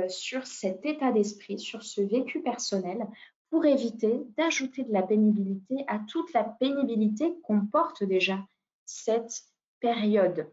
sur 0.10 0.46
cet 0.46 0.86
état 0.86 1.12
d'esprit, 1.12 1.58
sur 1.58 1.82
ce 1.82 2.02
vécu 2.02 2.44
personnel, 2.44 3.08
pour 3.54 3.66
éviter 3.66 4.24
d'ajouter 4.36 4.84
de 4.84 4.92
la 4.92 5.02
pénibilité 5.04 5.84
à 5.88 6.00
toute 6.08 6.32
la 6.34 6.44
pénibilité 6.44 7.36
qu'on 7.44 7.62
porte 7.66 8.04
déjà 8.04 8.40
cette 8.86 9.44
période. 9.80 10.48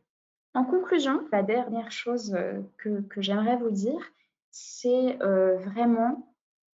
En 0.53 0.65
conclusion, 0.65 1.27
la 1.33 1.43
dernière 1.43 1.93
chose 1.93 2.35
euh, 2.35 2.61
que, 2.77 3.23
j'aimerais 3.23 3.57
vous 3.57 3.71
dire, 3.71 4.13
c'est 4.51 5.21
euh, 5.23 5.59
vraiment 5.59 6.35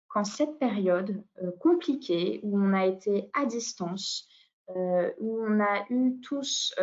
qu'en 0.08 0.24
cette 0.24 0.58
période 0.58 1.22
euh, 1.42 1.50
compliquée 1.60 2.40
où 2.42 2.58
on 2.58 2.72
a 2.72 2.86
été 2.86 3.30
à 3.34 3.46
distance, 3.46 4.28
où 5.18 5.44
on 5.46 5.60
a 5.60 5.84
eu 5.90 6.18
tous 6.22 6.74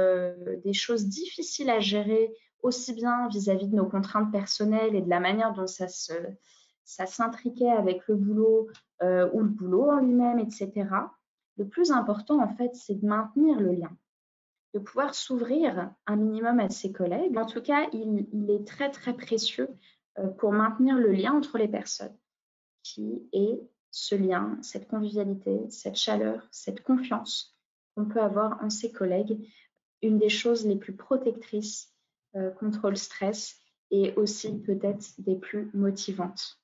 des 0.63 0.73
choses 0.73 1.07
difficiles 1.07 1.71
à 1.71 1.79
gérer, 1.79 2.31
aussi 2.61 2.93
bien 2.93 3.27
vis-à-vis 3.29 3.67
de 3.67 3.75
nos 3.75 3.87
contraintes 3.87 4.31
personnelles 4.31 4.93
et 4.93 5.01
de 5.01 5.09
la 5.09 5.19
manière 5.19 5.51
dont 5.51 5.65
ça 5.65 5.87
s'intriquait 6.85 7.71
avec 7.71 8.07
le 8.07 8.17
boulot 8.17 8.67
ou 9.01 9.39
le 9.39 9.47
boulot 9.47 9.89
en 9.89 9.97
lui-même, 9.97 10.37
etc. 10.37 10.69
Le 11.57 11.67
plus 11.67 11.91
important, 11.91 12.39
en 12.39 12.55
fait, 12.55 12.75
c'est 12.75 13.01
de 13.01 13.07
maintenir 13.07 13.59
le 13.59 13.71
lien 13.71 13.97
de 14.73 14.79
pouvoir 14.79 15.13
s'ouvrir 15.13 15.91
un 16.07 16.15
minimum 16.15 16.59
à 16.59 16.69
ses 16.69 16.91
collègues. 16.91 17.37
En 17.37 17.45
tout 17.45 17.61
cas, 17.61 17.87
il, 17.93 18.49
est 18.49 18.65
très, 18.65 18.89
très 18.89 19.13
précieux 19.13 19.69
euh, 19.69 19.75
pour 20.37 20.51
maintenir 20.51 20.97
le 20.97 21.11
lien 21.11 21.33
entre 21.33 21.57
les 21.57 21.67
personnes, 21.67 22.17
qui 22.83 23.27
est 23.31 23.61
ce 23.91 24.15
lien, 24.15 24.57
cette 24.61 24.87
convivialité, 24.87 25.69
cette 25.69 25.97
chaleur, 25.97 26.47
cette 26.51 26.81
confiance 26.81 27.57
qu'on 27.95 28.05
peut 28.05 28.21
avoir 28.21 28.63
en 28.63 28.69
ses 28.69 28.91
collègues, 28.91 29.37
une 30.01 30.17
des 30.17 30.29
choses 30.29 30.65
les 30.65 30.77
plus 30.77 30.95
protectrices 30.95 31.93
euh, 32.35 32.51
contre 32.51 32.89
le 32.89 32.95
stress 32.95 33.59
et 33.91 34.13
aussi 34.15 34.61
peut-être 34.61 35.13
des 35.19 35.35
plus 35.35 35.69
motivantes. 35.73 36.60